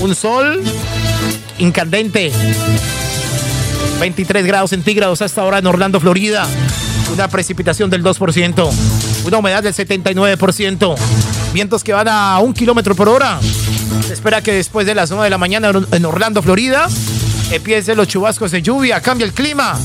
un 0.00 0.14
sol 0.14 0.62
incandente. 1.58 2.32
23 4.00 4.46
grados 4.46 4.70
centígrados 4.70 5.20
hasta 5.20 5.42
ahora 5.42 5.58
en 5.58 5.66
Orlando, 5.66 6.00
Florida. 6.00 6.46
Una 7.12 7.28
precipitación 7.28 7.90
del 7.90 8.02
2%. 8.02 8.70
Una 9.26 9.36
humedad 9.36 9.62
del 9.62 9.74
79%. 9.74 10.94
Vientos 11.52 11.84
que 11.84 11.92
van 11.92 12.08
a 12.08 12.38
un 12.38 12.54
kilómetro 12.54 12.94
por 12.94 13.10
hora. 13.10 13.38
Se 14.06 14.14
espera 14.14 14.40
que 14.40 14.54
después 14.54 14.86
de 14.86 14.94
las 14.94 15.10
9 15.10 15.24
de 15.24 15.30
la 15.30 15.38
mañana 15.38 15.72
en 15.92 16.04
Orlando, 16.06 16.40
Florida, 16.40 16.88
empiecen 17.50 17.96
los 17.96 18.08
chubascos 18.08 18.50
de 18.50 18.62
lluvia. 18.62 19.00
Cambia 19.00 19.24
el 19.24 19.32
clima. 19.32 19.78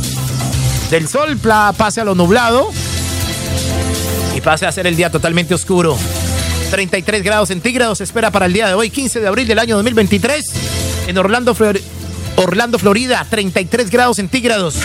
Del 0.90 1.08
sol 1.08 1.38
pase 1.38 2.02
a 2.02 2.04
lo 2.04 2.16
nublado. 2.16 2.70
Y 4.36 4.42
pase 4.42 4.66
a 4.66 4.72
ser 4.72 4.88
el 4.88 4.96
día 4.96 5.10
totalmente 5.10 5.54
oscuro. 5.54 5.98
33 6.70 7.24
grados 7.24 7.50
centígrados 7.50 8.00
espera 8.02 8.32
para 8.32 8.46
el 8.46 8.54
día 8.54 8.68
de 8.68 8.74
hoy, 8.74 8.90
15 8.90 9.20
de 9.20 9.28
abril 9.28 9.48
del 9.48 9.60
año 9.60 9.76
2023. 9.76 10.46
En 11.08 11.18
Orlando, 11.18 11.54
Florida. 11.54 11.86
Orlando, 12.38 12.80
Florida, 12.80 13.26
33 13.30 13.90
grados 13.90 14.18
centígrados. 14.18 14.76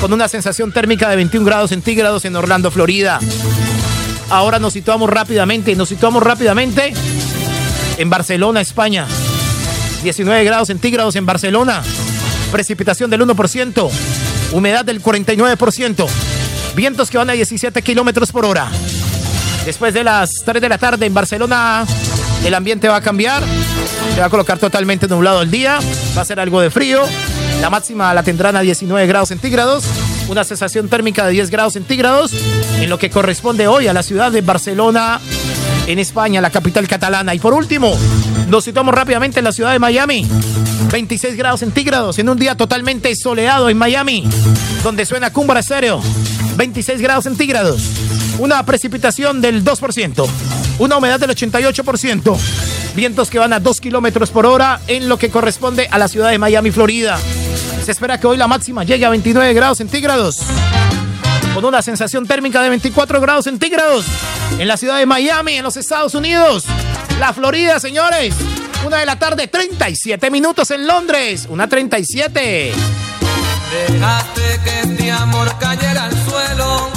Con 0.00 0.12
una 0.12 0.28
sensación 0.28 0.72
térmica 0.72 1.08
de 1.10 1.16
21 1.16 1.44
grados 1.44 1.70
centígrados 1.70 2.24
en 2.24 2.36
Orlando, 2.36 2.70
Florida. 2.70 3.18
Ahora 4.30 4.58
nos 4.58 4.72
situamos 4.72 5.10
rápidamente, 5.10 5.74
nos 5.74 5.88
situamos 5.88 6.22
rápidamente 6.22 6.92
en 7.98 8.10
Barcelona, 8.10 8.60
España. 8.60 9.06
19 10.06 10.44
grados 10.44 10.68
centígrados 10.68 11.16
en 11.16 11.26
Barcelona. 11.26 11.82
Precipitación 12.52 13.10
del 13.10 13.22
1%. 13.22 13.90
Humedad 14.52 14.84
del 14.84 15.02
49%. 15.02 16.06
Vientos 16.76 17.10
que 17.10 17.18
van 17.18 17.30
a 17.30 17.32
17 17.32 17.82
kilómetros 17.82 18.30
por 18.30 18.44
hora. 18.44 18.70
Después 19.64 19.92
de 19.94 20.04
las 20.04 20.30
3 20.44 20.62
de 20.62 20.68
la 20.68 20.78
tarde 20.78 21.06
en 21.06 21.12
Barcelona, 21.12 21.84
el 22.44 22.54
ambiente 22.54 22.86
va 22.86 22.96
a 22.96 23.00
cambiar. 23.00 23.42
Se 24.14 24.20
va 24.20 24.26
a 24.26 24.30
colocar 24.30 24.60
totalmente 24.60 25.08
nublado 25.08 25.42
el 25.42 25.50
día. 25.50 25.80
Va 26.16 26.22
a 26.22 26.24
ser 26.24 26.38
algo 26.38 26.60
de 26.60 26.70
frío. 26.70 27.02
La 27.60 27.68
máxima 27.68 28.14
la 28.14 28.22
tendrán 28.22 28.54
a 28.54 28.60
19 28.60 29.08
grados 29.08 29.30
centígrados. 29.30 29.82
Una 30.28 30.44
sensación 30.44 30.88
térmica 30.88 31.26
de 31.26 31.32
10 31.32 31.50
grados 31.50 31.72
centígrados. 31.72 32.32
En 32.78 32.88
lo 32.88 33.00
que 33.00 33.10
corresponde 33.10 33.66
hoy 33.66 33.88
a 33.88 33.92
la 33.92 34.04
ciudad 34.04 34.30
de 34.30 34.40
Barcelona, 34.40 35.20
en 35.88 35.98
España, 35.98 36.40
la 36.40 36.50
capital 36.50 36.86
catalana. 36.86 37.34
Y 37.34 37.40
por 37.40 37.54
último, 37.54 37.98
nos 38.48 38.64
situamos 38.64 38.94
rápidamente 38.94 39.40
en 39.40 39.44
la 39.44 39.52
ciudad 39.52 39.72
de 39.72 39.78
Miami. 39.78 40.26
26 40.90 41.36
grados 41.36 41.60
centígrados 41.60 42.18
en 42.18 42.28
un 42.28 42.38
día 42.38 42.54
totalmente 42.54 43.14
soleado 43.16 43.68
en 43.68 43.76
Miami, 43.76 44.28
donde 44.82 45.04
suena 45.04 45.32
Cumbra 45.32 45.60
Estéreo. 45.60 46.00
26 46.56 47.00
grados 47.00 47.24
centígrados. 47.24 47.82
Una 48.38 48.64
precipitación 48.64 49.40
del 49.40 49.64
2%. 49.64 50.28
Una 50.78 50.96
humedad 50.96 51.18
del 51.18 51.30
88%. 51.30 52.36
Vientos 52.94 53.30
que 53.30 53.38
van 53.38 53.52
a 53.52 53.60
2 53.60 53.80
kilómetros 53.80 54.30
por 54.30 54.46
hora 54.46 54.80
en 54.86 55.08
lo 55.08 55.18
que 55.18 55.30
corresponde 55.30 55.88
a 55.90 55.98
la 55.98 56.08
ciudad 56.08 56.30
de 56.30 56.38
Miami, 56.38 56.70
Florida. 56.70 57.18
Se 57.84 57.92
espera 57.92 58.18
que 58.18 58.26
hoy 58.26 58.36
la 58.36 58.46
máxima 58.48 58.84
llegue 58.84 59.04
a 59.04 59.10
29 59.10 59.54
grados 59.54 59.78
centígrados. 59.78 60.40
con 61.54 61.64
una 61.64 61.80
sensación 61.80 62.26
térmica 62.26 62.60
de 62.60 62.68
24 62.68 63.18
grados 63.18 63.44
centígrados 63.44 64.04
en 64.58 64.68
la 64.68 64.76
ciudad 64.76 64.98
de 64.98 65.06
Miami, 65.06 65.54
en 65.54 65.64
los 65.64 65.78
Estados 65.78 66.14
Unidos. 66.14 66.64
La 67.18 67.32
Florida, 67.32 67.80
señores. 67.80 68.34
Una 68.84 68.98
de 68.98 69.06
la 69.06 69.16
tarde, 69.16 69.48
37 69.48 70.30
minutos 70.30 70.70
en 70.70 70.86
Londres. 70.86 71.46
Una 71.48 71.66
37. 71.66 72.72
Dejaste 73.88 74.60
que 74.62 74.80
este 74.80 75.10
amor 75.10 75.50
cayera 75.58 76.04
al 76.04 76.12
suelo 76.28 76.88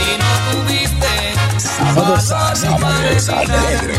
y 0.00 0.18
no 0.18 0.62
tuviste 0.62 1.06
Sábados, 1.58 2.24
sábados 2.24 3.28
alegres. 3.28 3.96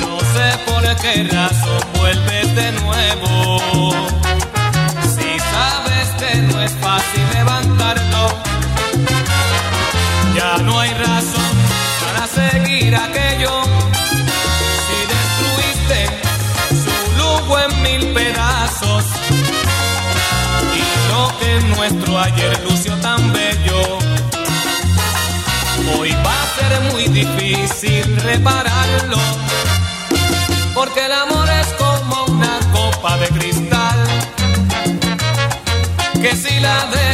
No 0.00 0.18
sé 0.20 0.58
por 0.66 0.96
qué 0.96 1.24
razón 1.24 1.80
vuelves 1.98 2.54
de 2.54 2.72
nuevo. 2.72 3.60
Si 5.02 5.38
sabes 5.52 6.08
que 6.18 6.36
no 6.42 6.62
es 6.62 6.72
fácil 6.80 7.24
levantarlo, 7.34 8.28
ya 10.34 10.58
no 10.58 10.78
hay 10.78 10.94
razón 10.94 11.39
seguir 12.34 12.94
aquello. 12.94 13.62
Si 14.86 14.98
destruiste 15.14 16.00
su 16.84 16.94
lujo 17.18 17.58
en 17.58 17.82
mil 17.82 18.12
pedazos 18.12 19.04
y 20.74 20.82
lo 21.10 21.38
que 21.38 21.60
nuestro 21.76 22.18
ayer 22.18 22.60
lució 22.68 22.94
tan 22.96 23.32
bello. 23.32 23.98
Hoy 25.98 26.10
va 26.24 26.36
a 26.42 26.46
ser 26.58 26.92
muy 26.92 27.04
difícil 27.08 28.04
repararlo. 28.22 29.18
Porque 30.74 31.06
el 31.06 31.12
amor 31.12 31.48
es 31.48 31.66
como 31.74 32.24
una 32.26 32.58
copa 32.72 33.16
de 33.18 33.28
cristal. 33.28 33.98
Que 36.22 36.36
si 36.36 36.60
la 36.60 36.86
dejan 36.86 37.09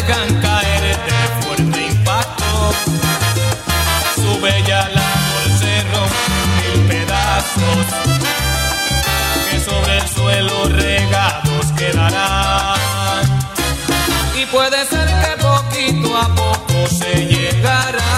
puede 14.56 14.86
ser 14.86 15.06
que 15.22 15.32
poquito 15.42 16.16
a 16.16 16.34
poco 16.34 16.86
se 16.88 17.26
llegará 17.26 18.14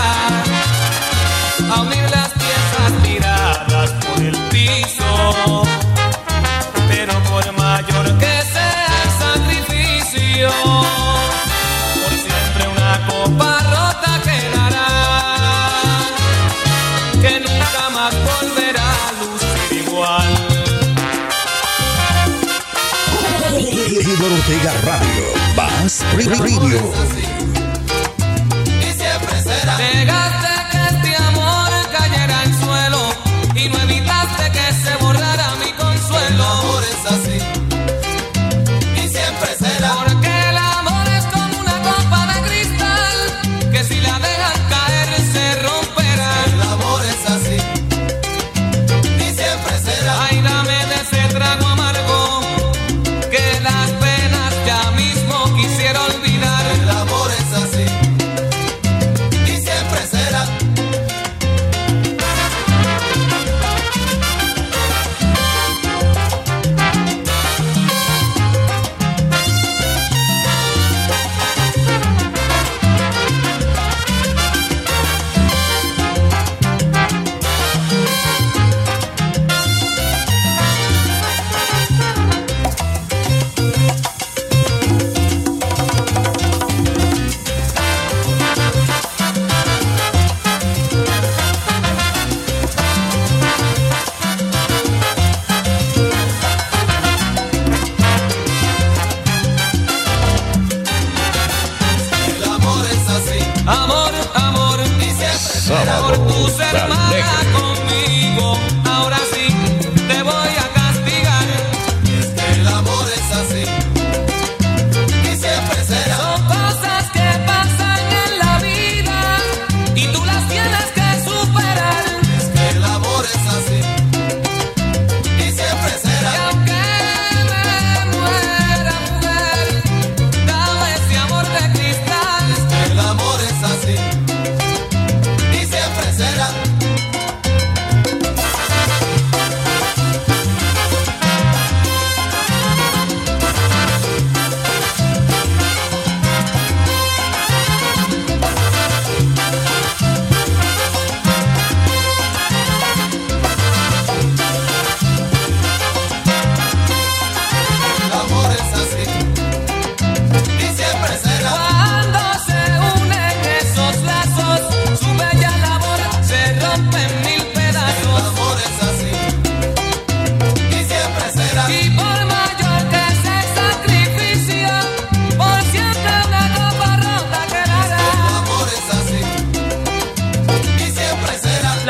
a 1.73 1.81
unir 1.81 2.07
las 2.11 2.31
piezas 2.43 2.91
tiradas 3.03 3.91
por 4.05 4.23
el 4.23 4.37
piso. 4.53 5.63
Pero 6.91 7.13
por 7.25 7.45
mayor 7.53 8.07
que 8.23 8.35
sea 8.55 8.95
el 9.05 9.11
sacrificio, 9.25 10.49
por 12.01 12.13
siempre 12.27 12.63
una 12.77 12.93
copa 13.11 13.51
rota 13.75 14.13
quedará, 14.29 14.91
que 17.23 17.33
nunca 17.41 17.83
más 17.97 18.15
volverá 18.29 18.91
a 19.09 19.13
lucir 19.21 19.83
igual. 19.83 20.33
Radio. 24.85 25.38
Más 25.59 26.05
Radio. 26.15 27.58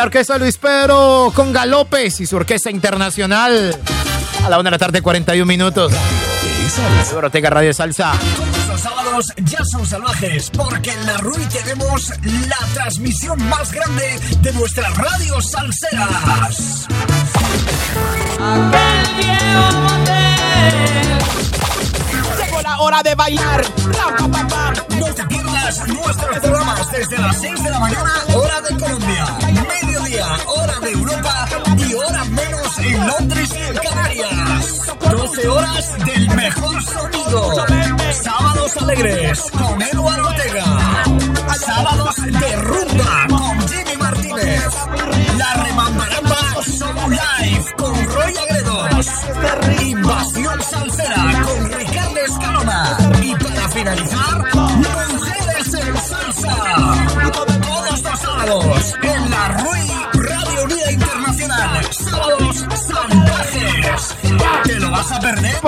Orquesta 0.09 0.38
Luis 0.38 0.56
Pedro 0.56 1.30
con 1.34 1.52
Galópez 1.52 2.18
y 2.20 2.26
su 2.26 2.36
orquesta 2.36 2.70
internacional. 2.70 3.78
A 4.42 4.48
la 4.48 4.59
una 4.59 4.68
de 4.68 4.70
la 4.70 4.78
tarde, 4.78 5.02
41 5.02 5.44
minutos. 5.44 5.92
Radio 7.50 7.74
Salsa. 7.74 8.14
Los 8.68 8.80
sábados 8.80 9.26
ya 9.44 9.59
son 9.70 9.84
salvajes 9.84 10.50
porque 10.56 10.92
en 10.92 11.04
la 11.04 11.18
RUI 11.18 11.44
tenemos 11.48 12.11
la 12.24 12.56
transmisión 12.72 13.38
más 13.50 13.70
grande 13.70 14.18
de 14.40 14.52
nuestras 14.54 14.96
radios 14.96 15.50
salseras. 15.50 16.86
Llegó 22.42 22.62
la 22.62 22.80
hora 22.80 23.02
de 23.02 23.14
bailar. 23.14 23.62
Pam, 23.92 24.16
pam, 24.16 24.48
pam, 24.48 24.48
pam. 24.48 24.97
Nuestros 25.68 26.38
programas 26.38 26.90
desde 26.92 27.18
las 27.18 27.38
6 27.42 27.62
de 27.62 27.70
la 27.70 27.78
mañana, 27.78 28.10
hora 28.34 28.60
de 28.62 28.74
Colombia, 28.78 29.26
mediodía, 29.82 30.26
hora 30.46 30.80
de 30.80 30.92
Europa 30.92 31.48
y 31.76 31.92
hora 31.92 32.24
menos 32.24 32.78
en 32.78 33.06
Londres 33.06 33.50
y 33.52 33.76
Canarias. 33.76 34.80
12 35.10 35.48
horas 35.48 35.98
del 36.06 36.30
mejor 36.30 36.82
sonido. 36.82 37.66
Sábados 38.22 38.76
alegres 38.78 39.42
con 39.50 39.82
Eduardo 39.82 40.38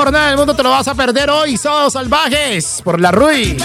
por 0.00 0.12
nada 0.12 0.28
del 0.28 0.38
mundo 0.38 0.54
te 0.54 0.62
lo 0.62 0.70
vas 0.70 0.88
a 0.88 0.94
perder 0.94 1.28
hoy, 1.28 1.58
Sábados 1.58 1.92
Salvajes, 1.92 2.80
por 2.82 2.98
la 2.98 3.10
RUI. 3.10 3.58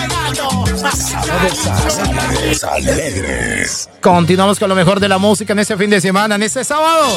Alegres. 2.73 3.89
Continuamos 4.01 4.59
con 4.59 4.67
lo 4.67 4.75
mejor 4.75 4.99
de 4.99 5.07
la 5.07 5.17
música 5.17 5.53
en 5.53 5.59
este 5.59 5.77
fin 5.77 5.89
de 5.89 6.01
semana, 6.01 6.36
en 6.36 6.43
este 6.43 6.65
sábado. 6.65 7.07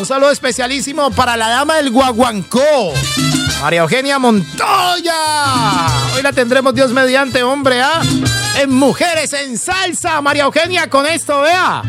Un 0.00 0.04
saludo 0.04 0.32
especialísimo 0.32 1.12
para 1.12 1.36
la 1.36 1.48
dama 1.50 1.76
del 1.76 1.92
Guaguancó, 1.92 2.92
María 3.62 3.82
Eugenia 3.82 4.18
Montoya. 4.18 5.14
Hoy 6.16 6.22
la 6.22 6.32
tendremos 6.32 6.74
Dios 6.74 6.90
mediante, 6.90 7.44
hombre, 7.44 7.80
¿ah? 7.80 8.02
En 8.60 8.72
Mujeres 8.72 9.34
en 9.34 9.56
Salsa, 9.56 10.20
María 10.20 10.42
Eugenia, 10.42 10.90
con 10.90 11.06
esto, 11.06 11.42
vea. 11.42 11.84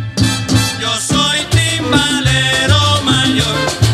Yo 0.80 0.96
soy 1.00 1.40
timbalero 1.50 3.02
mayor. 3.04 3.89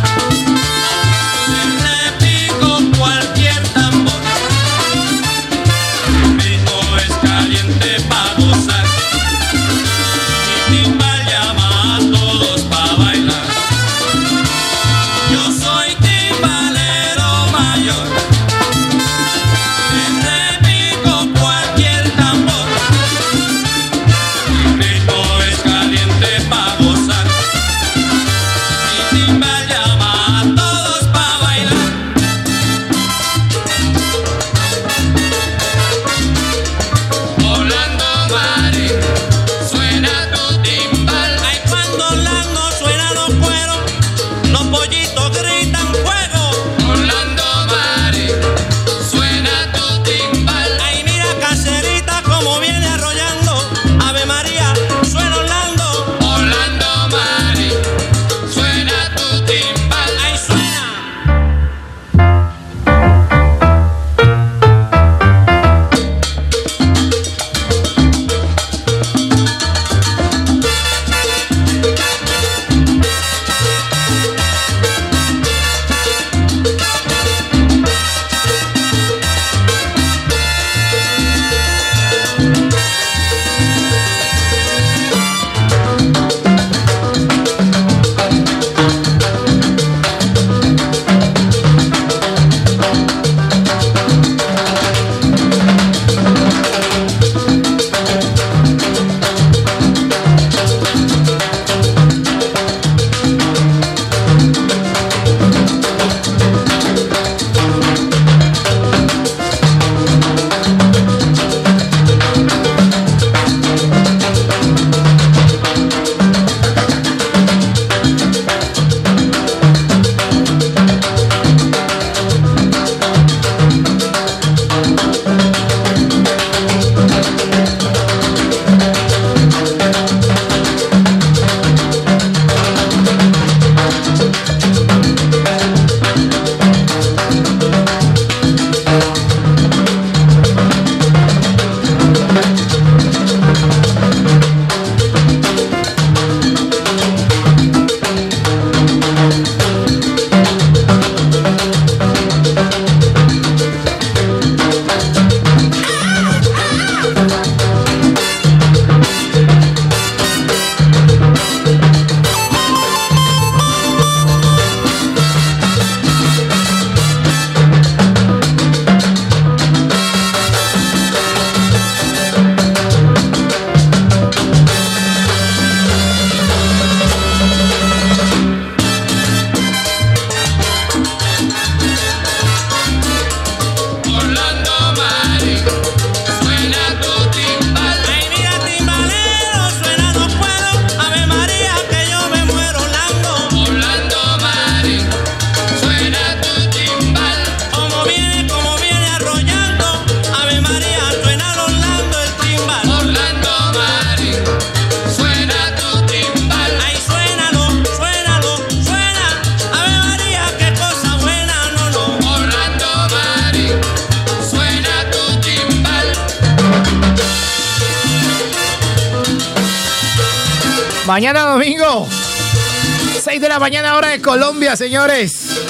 Señores. 224.76 225.62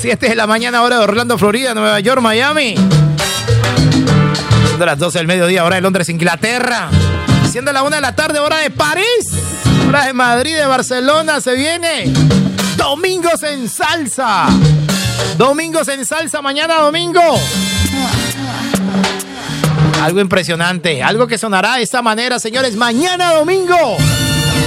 7 0.00 0.28
de 0.28 0.34
la 0.34 0.46
mañana 0.46 0.82
hora 0.82 0.98
de 0.98 1.04
Orlando, 1.04 1.38
Florida, 1.38 1.72
Nueva 1.72 1.98
York, 2.00 2.20
Miami. 2.20 2.74
Siendo 4.66 4.86
las 4.86 4.98
12 4.98 5.18
del 5.18 5.26
mediodía 5.26 5.64
hora 5.64 5.76
de 5.76 5.82
Londres, 5.82 6.08
Inglaterra. 6.08 6.88
Siendo 7.50 7.72
la 7.72 7.82
1 7.82 7.96
de 7.96 8.02
la 8.02 8.14
tarde 8.14 8.38
hora 8.38 8.58
de 8.58 8.70
París. 8.70 9.28
Hora 9.88 10.04
de 10.04 10.12
Madrid, 10.12 10.56
de 10.56 10.66
Barcelona, 10.66 11.40
se 11.40 11.54
viene. 11.54 12.12
Domingos 12.76 13.42
en 13.44 13.68
salsa. 13.68 14.46
Domingos 15.38 15.88
en 15.88 16.04
salsa, 16.04 16.42
mañana 16.42 16.76
domingo. 16.80 17.22
Algo 20.02 20.20
impresionante, 20.20 21.02
algo 21.02 21.26
que 21.26 21.38
sonará 21.38 21.76
de 21.76 21.82
esta 21.82 22.02
manera, 22.02 22.38
señores. 22.38 22.76
Mañana 22.76 23.32
domingo. 23.34 23.96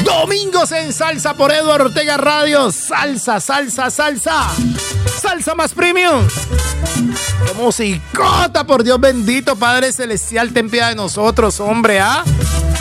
Domingos 0.04 0.72
en 0.72 0.94
salsa 0.94 1.34
por 1.34 1.52
Eduardo 1.52 1.86
Ortega 1.86 2.18
Radio. 2.18 2.72
Salsa, 2.72 3.40
salsa, 3.40 3.90
salsa. 3.90 4.50
Salsa 5.22 5.56
más 5.56 5.74
premium. 5.74 6.28
Qué 7.46 7.54
musicota, 7.54 8.66
por 8.66 8.84
Dios 8.84 9.00
bendito, 9.00 9.56
Padre 9.56 9.92
Celestial, 9.92 10.52
ten 10.54 10.70
piedad 10.70 10.90
de 10.90 10.96
nosotros, 10.96 11.60
hombre, 11.60 12.00
¿ah? 12.00 12.24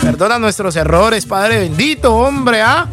Perdona 0.00 0.38
nuestros 0.38 0.74
errores, 0.76 1.26
Padre 1.26 1.58
bendito, 1.60 2.14
hombre, 2.14 2.62
¿ah? 2.62 2.88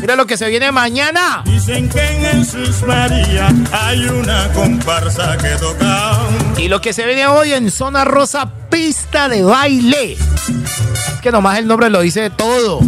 Mira 0.00 0.16
lo 0.16 0.26
que 0.26 0.36
se 0.36 0.48
viene 0.48 0.72
mañana. 0.72 1.42
Dicen 1.44 1.88
que 1.88 2.00
en 2.00 2.44
Jesús 2.44 2.82
María 2.86 3.48
hay 3.72 4.06
una 4.06 4.50
comparsa 4.52 5.36
que 5.36 5.50
toca. 5.56 6.18
Y 6.56 6.68
lo 6.68 6.80
que 6.80 6.92
se 6.92 7.06
viene 7.06 7.26
hoy 7.26 7.52
en 7.52 7.70
Zona 7.70 8.04
Rosa, 8.04 8.50
pista 8.70 9.28
de 9.28 9.42
baile. 9.42 10.12
Es 10.12 11.20
que 11.22 11.30
nomás 11.30 11.58
el 11.58 11.66
nombre 11.66 11.90
lo 11.90 12.00
dice 12.00 12.30
todo. 12.30 12.80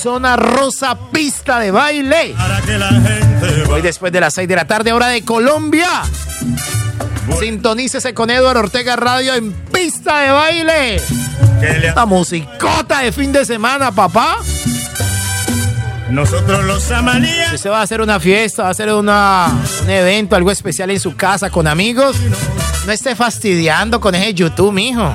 Zona 0.00 0.34
Rosa, 0.34 0.96
pista 1.12 1.58
de 1.58 1.70
baile. 1.70 2.34
La 2.34 2.90
Hoy 3.68 3.82
después 3.82 4.10
de 4.10 4.20
las 4.20 4.32
6 4.32 4.48
de 4.48 4.56
la 4.56 4.64
tarde, 4.64 4.94
hora 4.94 5.08
de 5.08 5.22
Colombia. 5.26 5.88
Sintonícese 7.38 8.14
con 8.14 8.30
Eduardo 8.30 8.60
Ortega 8.60 8.96
Radio 8.96 9.34
en 9.34 9.52
pista 9.52 10.20
de 10.20 10.30
baile. 10.30 10.96
Esta 11.60 12.06
musicota 12.06 13.00
de 13.00 13.12
fin 13.12 13.30
de 13.30 13.44
semana, 13.44 13.92
papá. 13.92 14.38
Nosotros 16.08 16.64
los 16.64 16.90
amarías. 16.90 17.52
Usted 17.52 17.68
va 17.68 17.80
a 17.80 17.82
hacer 17.82 18.00
una 18.00 18.18
fiesta, 18.18 18.62
va 18.62 18.68
a 18.68 18.70
hacer 18.72 18.90
una, 18.94 19.48
un 19.82 19.90
evento, 19.90 20.34
algo 20.34 20.50
especial 20.50 20.90
en 20.90 20.98
su 20.98 21.14
casa 21.14 21.50
con 21.50 21.66
amigos, 21.66 22.16
no 22.86 22.92
esté 22.92 23.14
fastidiando 23.14 24.00
con 24.00 24.14
ese 24.14 24.34
YouTube, 24.34 24.72
mijo. 24.72 25.14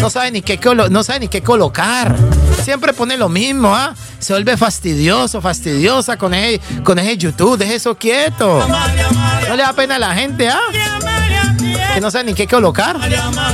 No 0.00 0.10
sabe 0.10 0.30
ni 0.30 0.42
qué, 0.42 0.58
no 0.90 1.02
sabe 1.02 1.20
ni 1.20 1.28
qué 1.28 1.42
colocar. 1.42 2.16
Siempre 2.62 2.92
pone 2.92 3.16
lo 3.16 3.28
mismo, 3.28 3.74
¿ah? 3.74 3.94
Se 4.18 4.32
vuelve 4.32 4.56
fastidioso, 4.56 5.40
fastidiosa 5.40 6.16
con 6.16 6.34
ese, 6.34 6.60
con 6.82 6.98
ese 6.98 7.16
YouTube. 7.16 7.58
Deje 7.58 7.76
eso 7.76 7.94
quieto. 7.96 8.66
No 9.48 9.56
le 9.56 9.62
da 9.62 9.72
pena 9.72 9.96
a 9.96 9.98
la 9.98 10.14
gente, 10.14 10.48
¿ah? 10.48 10.60
Que 11.94 12.00
no 12.00 12.10
sabe 12.10 12.24
ni 12.24 12.34
qué 12.34 12.46
colocar. 12.46 12.98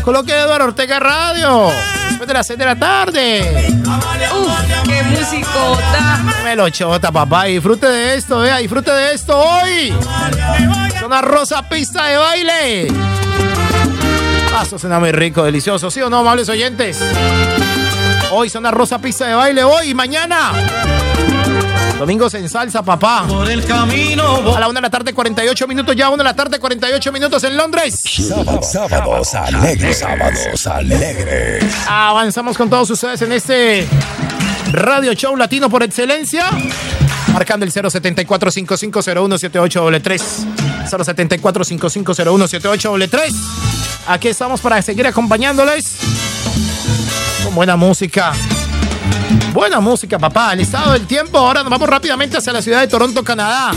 Coloque 0.03 0.33
Eduardo 0.33 0.67
Ortega 0.67 0.99
Radio. 0.99 1.71
Después 2.09 2.29
de 2.29 2.35
las 2.35 2.47
6 2.47 2.59
de 2.59 2.65
la 2.65 2.77
tarde. 2.77 3.73
Uf, 3.85 4.53
qué 4.87 5.03
musicota. 5.03 6.21
Me 6.45 6.57
lo 6.57 6.69
chota, 6.71 7.11
papá. 7.11 7.45
Disfrute 7.45 7.87
de 7.87 8.15
esto, 8.15 8.39
vea, 8.41 8.59
disfrute 8.59 8.91
de 8.91 9.15
esto 9.15 9.39
hoy. 9.39 9.93
Zona 10.99 11.21
rosa 11.21 11.69
pista 11.69 12.07
de 12.07 12.17
baile. 12.17 13.20
Suena 14.65 15.01
muy 15.01 15.11
rico, 15.11 15.43
delicioso, 15.43 15.91
¿sí 15.91 16.01
o 16.03 16.11
no, 16.11 16.19
amables 16.19 16.49
oyentes? 16.49 17.01
Hoy 18.31 18.51
zona 18.51 18.71
rosa 18.71 19.01
pista 19.01 19.27
de 19.27 19.35
baile, 19.35 19.65
hoy 19.65 19.89
y 19.91 19.95
mañana. 19.95 20.53
Domingos 21.99 22.35
en 22.35 22.49
salsa, 22.49 22.83
papá. 22.83 23.25
Por 23.27 23.51
el 23.51 23.65
camino. 23.65 24.55
A 24.55 24.61
la 24.61 24.69
una 24.69 24.81
de 24.81 24.83
la 24.83 24.91
tarde, 24.91 25.13
48 25.13 25.67
minutos 25.67 25.97
ya, 25.97 26.09
una 26.11 26.23
de 26.23 26.29
la 26.31 26.37
tarde, 26.37 26.59
48 26.59 27.11
minutos 27.11 27.43
en 27.45 27.57
Londres. 27.57 27.97
Sábados 28.63 29.35
alegres. 29.35 29.99
Sábados 29.99 30.67
alegres. 30.67 31.65
Avanzamos 31.89 32.57
con 32.57 32.71
todos 32.71 32.91
ustedes 32.91 33.23
en 33.23 33.33
este 33.33 33.89
radio 34.73 35.15
show 35.15 35.35
latino 35.37 35.69
por 35.69 35.83
excelencia. 35.83 36.47
Marcando 37.33 37.65
el 37.65 37.73
074-5501-7833. 37.73 40.21
074-5501-7833. 40.91 43.33
Aquí 44.07 44.29
estamos 44.29 44.61
para 44.61 44.81
seguir 44.83 45.07
acompañándoles 45.07 45.97
con 47.45 47.55
buena 47.55 47.77
música. 47.77 48.33
Buena 49.53 49.81
música, 49.81 50.19
papá. 50.19 50.53
El 50.53 50.61
estado 50.61 50.93
del 50.93 51.07
tiempo. 51.07 51.39
Ahora 51.39 51.63
nos 51.63 51.71
vamos 51.71 51.89
rápidamente 51.89 52.37
hacia 52.37 52.53
la 52.53 52.63
ciudad 52.63 52.81
de 52.81 52.89
Toronto, 52.89 53.23
Canadá. 53.23 53.73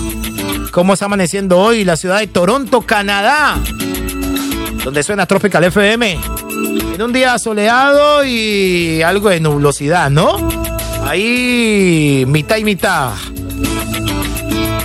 ¿Cómo 0.72 0.94
está 0.94 1.06
amaneciendo 1.06 1.60
hoy 1.60 1.86
la 1.86 1.98
ciudad 1.98 2.20
de 2.20 2.28
Toronto, 2.28 2.82
Canadá? 2.82 3.58
Donde 4.84 5.04
suena 5.04 5.26
Tropical 5.26 5.64
FM. 5.66 6.20
En 6.96 7.02
un 7.02 7.14
día 7.14 7.38
soleado 7.40 8.26
y 8.26 9.02
algo 9.02 9.30
de 9.30 9.40
nublosidad, 9.40 10.10
¿no? 10.10 10.38
Ahí 11.06 12.26
mitad 12.28 12.58
y 12.58 12.64
mitad. 12.64 13.12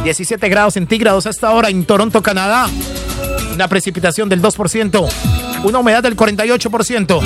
17 0.08 0.48
grados 0.48 0.72
centígrados 0.72 1.26
hasta 1.26 1.48
ahora 1.48 1.68
en 1.68 1.84
Toronto, 1.84 2.22
Canadá. 2.22 2.66
Una 3.52 3.68
precipitación 3.68 4.26
del 4.26 4.40
2%. 4.40 5.06
Una 5.64 5.78
humedad 5.80 6.02
del 6.02 6.16
48%. 6.16 7.20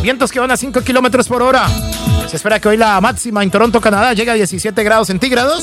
Vientos 0.00 0.32
que 0.32 0.40
van 0.40 0.50
a 0.50 0.56
5 0.56 0.80
kilómetros 0.80 1.28
por 1.28 1.42
hora. 1.42 1.68
Se 2.30 2.36
espera 2.36 2.58
que 2.58 2.70
hoy 2.70 2.78
la 2.78 2.98
máxima 3.02 3.42
en 3.42 3.50
Toronto, 3.50 3.82
Canadá, 3.82 4.14
llegue 4.14 4.30
a 4.30 4.34
17 4.34 4.82
grados 4.82 5.08
centígrados. 5.08 5.62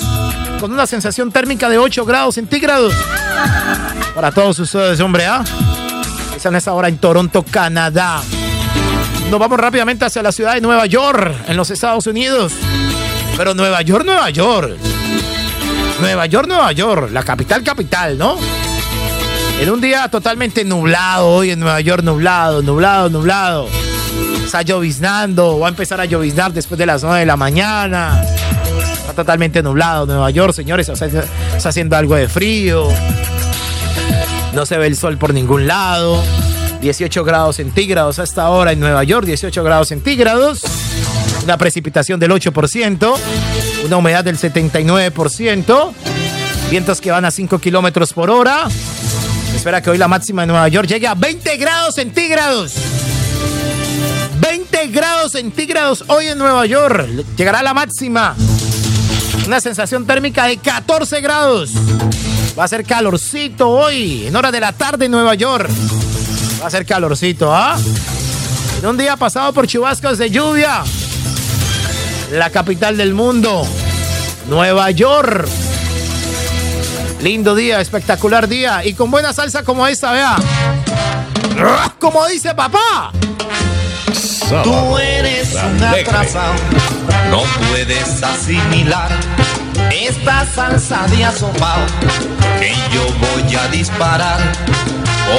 Con 0.59 0.71
una 0.71 0.85
sensación 0.85 1.31
térmica 1.31 1.69
de 1.69 1.79
8 1.79 2.05
grados 2.05 2.35
centígrados. 2.35 2.93
Para 4.13 4.31
todos 4.31 4.59
ustedes, 4.59 4.99
hombre, 4.99 5.25
¿ah? 5.25 5.43
Están 6.35 6.53
a 6.53 6.59
esta 6.59 6.73
hora 6.73 6.87
en 6.87 6.99
Toronto, 6.99 7.43
Canadá. 7.49 8.21
Nos 9.31 9.39
vamos 9.39 9.59
rápidamente 9.59 10.05
hacia 10.05 10.21
la 10.21 10.31
ciudad 10.31 10.53
de 10.53 10.61
Nueva 10.61 10.85
York, 10.85 11.35
en 11.47 11.57
los 11.57 11.71
Estados 11.71 12.05
Unidos. 12.05 12.53
Pero 13.35 13.55
Nueva 13.55 13.81
York, 13.81 14.05
Nueva 14.05 14.29
York. 14.29 14.88
Nueva 16.01 16.25
York, 16.27 16.47
Nueva 16.47 16.71
York, 16.71 17.09
la 17.11 17.23
capital, 17.23 17.63
capital, 17.63 18.17
¿no? 18.17 18.37
En 19.59 19.69
un 19.69 19.81
día 19.81 20.07
totalmente 20.07 20.63
nublado, 20.63 21.27
hoy 21.27 21.51
en 21.51 21.59
Nueva 21.59 21.81
York, 21.81 22.03
nublado, 22.03 22.61
nublado, 22.61 23.09
nublado. 23.09 23.67
Está 24.45 24.61
lloviznando, 24.61 25.59
va 25.59 25.67
a 25.67 25.69
empezar 25.69 25.99
a 25.99 26.05
lloviznar 26.05 26.53
después 26.53 26.77
de 26.77 26.85
las 26.85 27.03
9 27.03 27.19
de 27.19 27.25
la 27.25 27.35
mañana. 27.35 28.23
Está 28.93 29.13
totalmente 29.13 29.61
nublado 29.61 30.05
Nueva 30.05 30.29
York, 30.31 30.53
señores, 30.53 30.87
está 30.87 31.69
haciendo 31.69 31.97
algo 31.97 32.15
de 32.15 32.29
frío. 32.29 32.87
No 34.53 34.65
se 34.65 34.77
ve 34.77 34.87
el 34.87 34.95
sol 34.95 35.17
por 35.17 35.33
ningún 35.33 35.67
lado. 35.67 36.23
18 36.81 37.25
grados 37.25 37.57
centígrados 37.57 38.19
hasta 38.19 38.43
ahora 38.43 38.71
en 38.71 38.79
Nueva 38.79 39.03
York, 39.03 39.25
18 39.25 39.63
grados 39.63 39.89
centígrados. 39.89 40.61
Una 41.43 41.57
precipitación 41.57 42.19
del 42.19 42.31
8%, 42.31 43.15
una 43.85 43.97
humedad 43.97 44.23
del 44.23 44.37
79%, 44.37 45.93
vientos 46.69 47.01
que 47.01 47.11
van 47.11 47.25
a 47.25 47.31
5 47.31 47.59
kilómetros 47.59 48.13
por 48.13 48.29
hora. 48.29 48.67
Espera 49.55 49.81
que 49.81 49.89
hoy 49.89 49.97
la 49.97 50.07
máxima 50.07 50.43
en 50.43 50.49
Nueva 50.49 50.67
York 50.67 50.87
llegue 50.87 51.07
a 51.07 51.15
20 51.15 51.57
grados 51.57 51.95
centígrados. 51.95 52.73
20 54.39 54.87
grados 54.87 55.33
centígrados 55.33 56.03
hoy 56.07 56.27
en 56.27 56.37
Nueva 56.37 56.65
York. 56.65 57.07
Llegará 57.35 57.61
la 57.61 57.73
máxima. 57.73 58.35
Una 59.47 59.59
sensación 59.59 60.05
térmica 60.05 60.45
de 60.45 60.57
14 60.57 61.21
grados. 61.21 61.71
Va 62.57 62.65
a 62.65 62.67
ser 62.67 62.85
calorcito 62.85 63.69
hoy, 63.69 64.27
en 64.27 64.35
hora 64.35 64.51
de 64.51 64.59
la 64.59 64.73
tarde 64.73 65.05
en 65.05 65.11
Nueva 65.11 65.33
York. 65.35 65.69
Va 66.61 66.67
a 66.67 66.69
ser 66.69 66.85
calorcito, 66.85 67.53
¿ah? 67.53 67.77
En 68.79 68.85
un 68.85 68.97
día 68.97 69.17
pasado 69.17 69.51
por 69.53 69.65
chubascos 69.67 70.17
de 70.17 70.29
lluvia. 70.29 70.83
La 72.31 72.49
capital 72.51 72.95
del 72.97 73.13
mundo, 73.13 73.65
Nueva 74.47 74.91
York. 74.91 75.47
Lindo 77.21 77.55
día, 77.55 77.81
espectacular 77.81 78.47
día. 78.47 78.85
Y 78.85 78.93
con 78.93 79.09
buena 79.09 79.33
salsa 79.33 79.63
como 79.63 79.87
esta, 79.87 80.11
vea. 80.11 80.35
Como 81.99 82.25
dice 82.27 82.53
papá. 82.53 83.11
Tú 84.63 84.97
eres 84.97 85.53
un 85.53 85.83
atrasado, 85.83 86.53
no 87.29 87.43
puedes 87.69 88.23
asimilar 88.23 89.11
esta 89.91 90.45
salsa 90.45 91.07
de 91.07 91.25
asomado 91.25 91.85
que 92.59 92.73
yo 92.91 93.03
voy 93.19 93.55
a 93.55 93.67
disparar. 93.69 94.39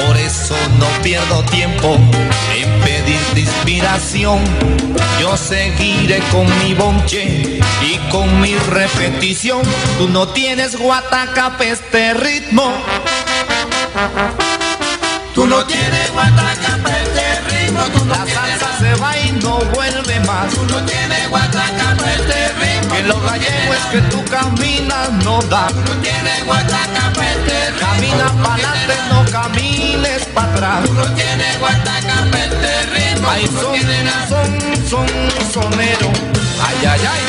Por 0.05 0.15
eso 0.17 0.55
no 0.79 0.87
pierdo 1.03 1.43
tiempo 1.45 1.97
pedirte 2.83 3.39
inspiración. 3.39 4.39
Yo 5.19 5.37
seguiré 5.37 6.19
con 6.31 6.45
mi 6.59 6.73
bonche 6.73 7.59
y 7.81 7.97
con 8.09 8.41
mi 8.41 8.55
repetición. 8.55 9.61
Tú 9.97 10.09
no 10.09 10.27
tienes 10.29 10.77
guataca 10.77 11.57
este 11.59 12.13
ritmo. 12.13 12.73
Tú 15.33 15.47
no 15.47 15.65
tienes 15.65 16.11
guataca 16.11 16.79
este 17.01 17.41
ritmo. 17.49 17.83
Tú 17.93 18.05
no 18.05 18.15
La 18.15 18.25
salsa 18.25 18.79
se 18.79 18.95
va 18.95 19.17
y 19.17 19.31
no 19.43 19.59
vuelve 19.73 20.19
más. 20.21 20.53
Tú 20.53 20.65
no 20.65 20.83
tienes 20.85 21.29
guataca 21.29 21.95
este 22.15 22.40
ritmo. 23.01 23.13
Que 23.13 23.19
lo 23.19 23.19
gallego 23.19 23.73
es 23.73 23.85
que 23.91 24.01
tú 24.09 24.23
caminas, 24.25 25.11
no 25.23 25.41
da. 25.43 25.69
No 25.69 25.93
este 27.21 27.71
ritmo. 27.71 27.79
Camina 27.79 28.27
para 28.43 28.53
adelante, 28.53 28.93
no 29.09 29.25
camines 29.31 30.25
para 30.33 30.51
atrás. 30.51 30.89
No 30.91 31.05
tienes 31.13 31.59
guataca 31.59 32.25
este 32.33 32.83
ritmo. 32.93 33.29
Ay, 33.29 33.47
son, 33.47 33.79
son, 34.29 34.49
son, 34.89 35.07
sonero. 35.51 36.09
Ay, 36.63 36.85
ay, 36.85 37.01
ay. 37.09 37.21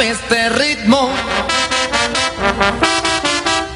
Este 0.00 0.48
ritmo. 0.50 1.10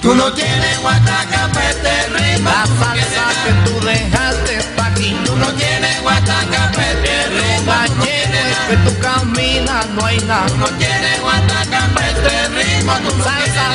Tú 0.01 0.15
no 0.15 0.33
tienes 0.33 0.81
guataca 0.81 1.49
pa' 1.53 1.71
este 1.71 2.09
ritmo. 2.09 2.51
La 2.51 2.67
salsa 2.67 3.25
que 3.45 3.71
tú 3.71 3.81
dejaste 3.87 4.57
está 4.57 4.87
aquí. 4.87 5.17
Tú 5.25 5.37
no 5.37 5.47
tienes 5.55 6.03
guataca 6.03 6.71
pa' 6.75 6.91
este 6.91 7.27
ritmo. 7.29 7.73
Compañero, 7.73 8.39
es 8.51 8.59
que 8.69 8.77
tú 8.79 8.99
caminas, 9.01 9.87
no 9.91 10.05
hay 10.07 10.19
nada. 10.21 10.47
Tú 10.47 10.57
no 10.57 10.67
tienes 10.67 11.21
guataca 11.21 11.89
pa' 11.95 12.09
este 12.09 12.49
ritmo. 12.49 12.93
Tú 13.09 13.17
no 13.17 13.25
Salsa, 13.25 13.69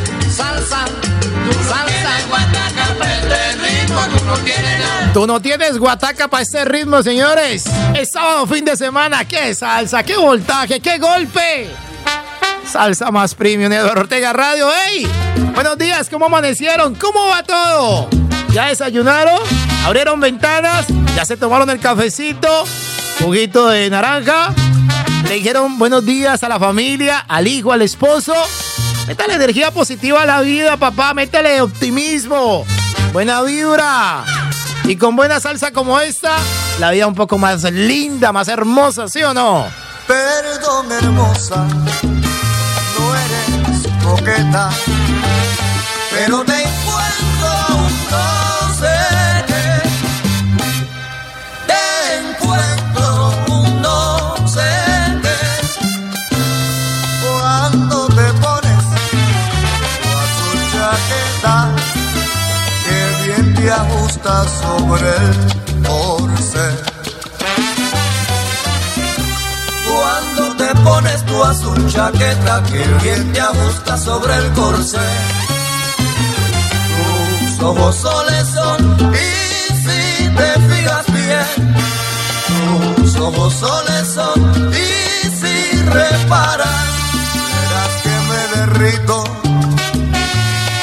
tienes 0.00 0.34
salsa, 0.34 0.84
Tienes 1.48 1.66
salsa. 1.66 2.26
guataca 2.28 2.94
pa' 2.98 3.12
este 3.12 3.52
ritmo. 3.56 4.00
Tú 4.18 4.24
no 4.24 4.36
tienes 4.38 4.78
nada. 4.80 5.12
Tú 5.12 5.26
no 5.26 5.40
tienes 5.40 5.78
guataca 5.78 6.28
para 6.28 6.42
este 6.42 6.64
ritmo, 6.64 7.02
señores. 7.02 7.64
Es 7.94 8.10
sábado, 8.10 8.46
fin 8.46 8.64
de 8.64 8.76
semana. 8.76 9.24
¡Qué 9.26 9.54
salsa! 9.54 10.02
¡Qué 10.02 10.16
voltaje! 10.16 10.80
¡Qué 10.80 10.98
golpe! 10.98 11.70
Salsa 12.74 13.12
más 13.12 13.36
premium, 13.36 13.72
Eduardo 13.72 14.00
Ortega 14.00 14.32
Radio. 14.32 14.66
¡Ey! 14.88 15.06
Buenos 15.54 15.78
días, 15.78 16.10
¿cómo 16.10 16.26
amanecieron? 16.26 16.96
¿Cómo 16.96 17.28
va 17.28 17.44
todo? 17.44 18.08
¿Ya 18.48 18.66
desayunaron? 18.66 19.38
¿Abrieron 19.86 20.18
ventanas? 20.18 20.86
¿Ya 21.14 21.24
se 21.24 21.36
tomaron 21.36 21.70
el 21.70 21.78
cafecito? 21.78 22.64
¿Juguito 23.22 23.68
de 23.68 23.88
naranja? 23.90 24.52
¿Le 25.28 25.34
dijeron 25.34 25.78
buenos 25.78 26.04
días 26.04 26.42
a 26.42 26.48
la 26.48 26.58
familia, 26.58 27.20
al 27.28 27.46
hijo, 27.46 27.70
al 27.70 27.82
esposo? 27.82 28.34
Métale 29.06 29.34
energía 29.34 29.70
positiva 29.70 30.22
a 30.22 30.26
la 30.26 30.40
vida, 30.40 30.76
papá. 30.76 31.14
Métale 31.14 31.60
optimismo. 31.60 32.66
Buena 33.12 33.40
vibra. 33.42 34.24
Y 34.82 34.96
con 34.96 35.14
buena 35.14 35.38
salsa 35.38 35.70
como 35.70 36.00
esta, 36.00 36.34
la 36.80 36.90
vida 36.90 37.06
un 37.06 37.14
poco 37.14 37.38
más 37.38 37.62
linda, 37.62 38.32
más 38.32 38.48
hermosa, 38.48 39.06
¿sí 39.06 39.22
o 39.22 39.32
no? 39.32 39.64
Perdón, 40.08 40.90
hermosa, 40.90 41.66
coqueta, 44.16 44.70
pero 46.10 46.44
te 46.44 46.62
encuentro 46.62 47.50
un 47.76 47.92
no. 48.10 48.24
Te 51.66 51.84
encuentro 52.20 53.06
un 53.48 53.82
no. 53.82 54.34
Cuando 57.22 58.06
te 58.08 58.26
pones 58.44 58.84
tu 60.00 60.08
azul 60.24 60.58
chaqueta, 60.72 61.56
que 62.84 62.98
bien 63.24 63.54
te 63.54 63.70
ajusta 63.70 64.44
sobre 64.60 65.10
el 65.26 65.36
corsé. 65.86 66.93
Pones 71.04 71.26
tu 71.26 71.44
azul 71.44 71.92
chaqueta 71.92 72.62
que 72.62 72.82
bien 73.02 73.32
te 73.32 73.40
ajusta 73.40 73.98
sobre 73.98 74.34
el 74.36 74.52
corsé. 74.52 75.06
Tus 77.40 77.62
ojos 77.62 77.96
soles 77.96 78.46
son 78.48 79.12
y 79.12 79.74
si 79.84 80.28
te 80.28 80.50
fijas 80.68 81.06
bien, 81.12 81.74
tus 82.96 83.16
ojos 83.16 83.52
soles 83.52 84.08
son 84.14 84.72
y 84.72 85.28
si 85.40 85.82
reparas, 85.82 86.88
verás 87.52 87.94
que 88.04 88.14
me 88.30 88.42
derrito 88.56 89.24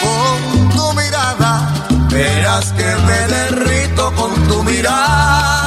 con 0.03 0.69
tu 0.69 0.93
mirada, 0.93 1.73
verás 2.11 2.71
que 2.73 2.95
me 3.07 3.19
derrito 3.35 4.13
con 4.13 4.47
tu 4.47 4.63
mirada. 4.63 5.60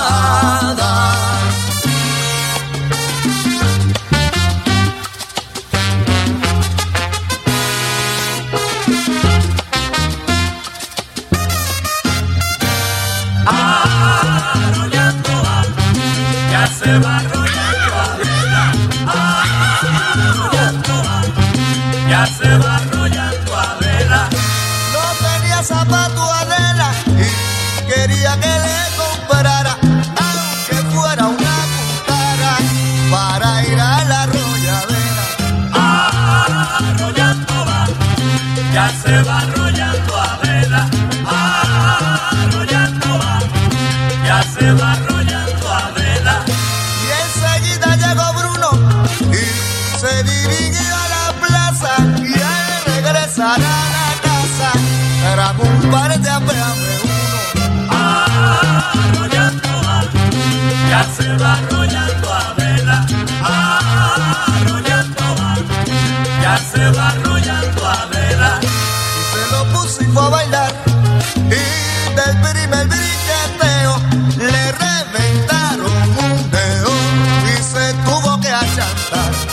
Tuvo 78.85 79.44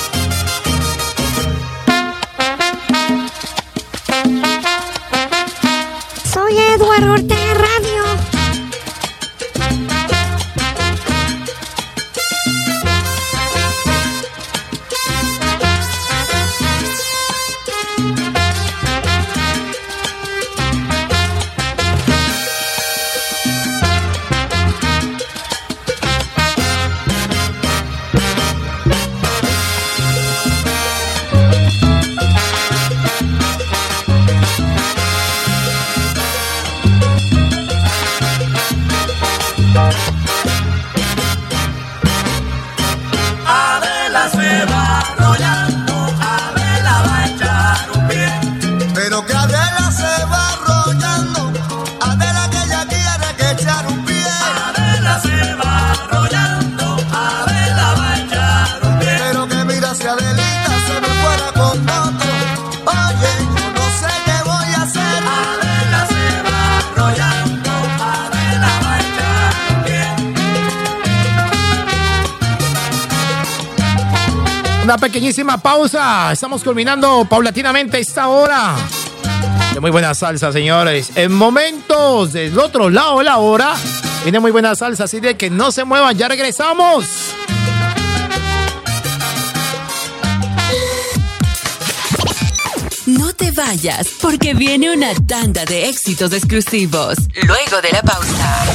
Estamos 75.93 76.63
culminando 76.63 77.25
paulatinamente 77.25 77.99
esta 77.99 78.29
hora. 78.29 78.77
De 79.73 79.79
muy 79.81 79.91
buena 79.91 80.13
salsa, 80.13 80.53
señores. 80.53 81.11
En 81.15 81.33
momentos 81.33 82.31
del 82.31 82.57
otro 82.57 82.89
lado 82.89 83.17
de 83.17 83.25
la 83.25 83.39
hora, 83.39 83.75
viene 84.23 84.39
muy 84.39 84.51
buena 84.51 84.73
salsa, 84.73 85.03
así 85.03 85.19
de 85.19 85.35
que 85.35 85.49
no 85.49 85.69
se 85.73 85.83
muevan, 85.83 86.17
ya 86.17 86.29
regresamos. 86.29 87.05
No 93.05 93.33
te 93.33 93.51
vayas, 93.51 94.07
porque 94.21 94.53
viene 94.53 94.93
una 94.93 95.13
tanda 95.27 95.65
de 95.65 95.89
éxitos 95.89 96.31
exclusivos. 96.31 97.17
Luego 97.43 97.81
de 97.81 97.91
la 97.91 98.01
pausa. 98.01 98.70